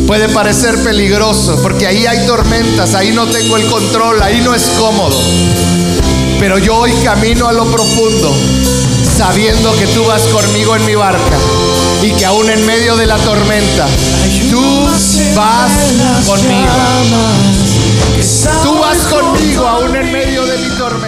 Puede 0.09 0.31
parecer 0.31 0.83
peligroso 0.83 1.61
porque 1.61 1.87
ahí 1.87 2.07
hay 2.07 2.27
tormentas, 2.27 2.95
ahí 2.95 3.13
no 3.13 3.27
tengo 3.27 3.59
el 3.59 3.67
control, 3.67 4.23
ahí 4.23 4.41
no 4.41 4.55
es 4.55 4.63
cómodo. 4.79 5.21
Pero 6.41 6.57
yo 6.57 6.77
hoy 6.77 6.95
camino 7.05 7.47
a 7.47 7.53
lo 7.53 7.67
profundo, 7.67 8.35
sabiendo 9.19 9.71
que 9.77 9.87
tú 9.89 10.07
vas 10.07 10.23
conmigo 10.23 10.75
en 10.77 10.87
mi 10.87 10.95
barca 10.95 11.37
y 12.03 12.13
que 12.13 12.25
aún 12.25 12.49
en 12.49 12.65
medio 12.65 12.97
de 12.97 13.05
la 13.05 13.19
tormenta, 13.19 13.87
tú 14.51 14.89
vas 15.37 15.73
conmigo. 16.27 16.73
Tú 18.63 18.79
vas 18.79 18.99
conmigo 19.09 19.69
aún 19.69 19.95
en 19.95 20.11
medio 20.11 20.47
de 20.47 20.57
mi 20.57 20.71
tormenta. 20.79 21.08